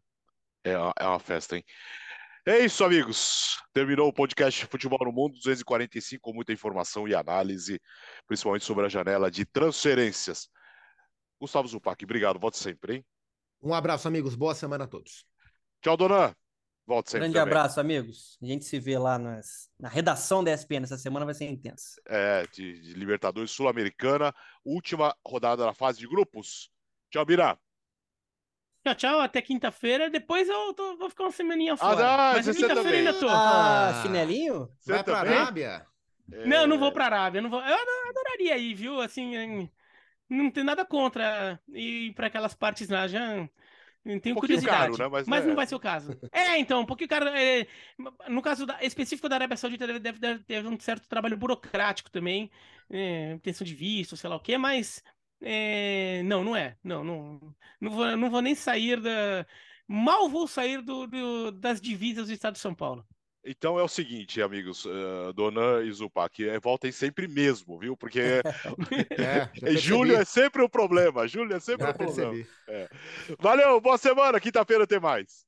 [0.64, 1.64] É uma, é uma festa, hein?
[2.46, 3.58] É isso, amigos.
[3.74, 7.80] Terminou o podcast Futebol no Mundo 245 com muita informação e análise,
[8.28, 10.50] principalmente sobre a janela de transferências.
[11.40, 12.40] Gustavo Zupac, obrigado.
[12.40, 13.06] Volte sempre, hein?
[13.62, 14.36] Um abraço, amigos.
[14.36, 15.26] Boa semana a todos.
[15.82, 16.36] Tchau, Dona.
[16.86, 17.28] Volte sempre.
[17.28, 17.54] Grande também.
[17.54, 18.38] abraço, amigos.
[18.42, 20.84] A gente se vê lá nas, na redação da ESPN.
[20.84, 22.02] Essa semana vai ser intensa.
[22.08, 24.34] É, de, de Libertadores Sul-Americana,
[24.66, 26.70] última rodada da fase de grupos.
[27.12, 27.58] Tchau, Bira.
[28.90, 30.10] Tchau, tchau, até quinta-feira.
[30.10, 32.08] Depois eu tô, vou ficar uma semaninha ah, fora.
[32.08, 33.28] Ah, Mas quinta-feira ainda tô.
[33.30, 34.70] Ah, chinelinho?
[34.80, 35.86] Você Vai pra Arábia?
[36.32, 36.46] É...
[36.46, 37.42] Não, não vou pra Arábia.
[37.42, 37.62] Não vou...
[37.62, 37.78] Eu
[38.10, 39.02] adoraria ir, viu?
[39.02, 39.70] Assim,
[40.30, 43.08] não tem nada contra ir para aquelas partes lá.
[43.08, 43.48] Já
[44.22, 44.98] tenho um curiosidade.
[44.98, 45.10] Caro, né?
[45.10, 45.48] Mas, mas é...
[45.48, 46.18] não vai ser o caso.
[46.32, 47.28] É, então, um pouquinho caro.
[47.28, 47.68] É...
[48.28, 48.84] No caso da...
[48.84, 52.50] específico da Arábia Saudita, deve, deve, ter um certo trabalho burocrático também.
[52.90, 55.04] É, intenção de visto, sei lá o quê, mas
[55.42, 56.22] é...
[56.24, 56.76] Não, não é.
[56.84, 59.46] Não, não, não, vou, não vou nem sair da.
[59.88, 63.06] Mal vou sair do, do, das divisas do estado de São Paulo.
[63.44, 67.96] Então é o seguinte, amigos, uh, Dona e Zupac, é, voltem sempre mesmo, viu?
[67.96, 68.20] Porque
[69.18, 71.28] é, é, julho é sempre o um problema.
[71.28, 72.46] Julho é sempre o um problema.
[72.68, 72.90] É.
[73.40, 74.40] Valeu, boa semana.
[74.40, 75.48] Quinta-feira tem mais.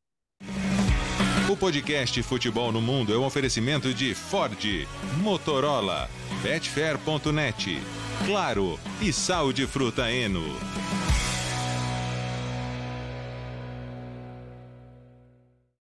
[1.50, 4.88] O podcast Futebol no Mundo é um oferecimento de Ford,
[5.22, 6.10] Motorola,
[6.42, 8.01] Betfair.net.
[8.26, 10.44] Claro e sal de fruta Eno.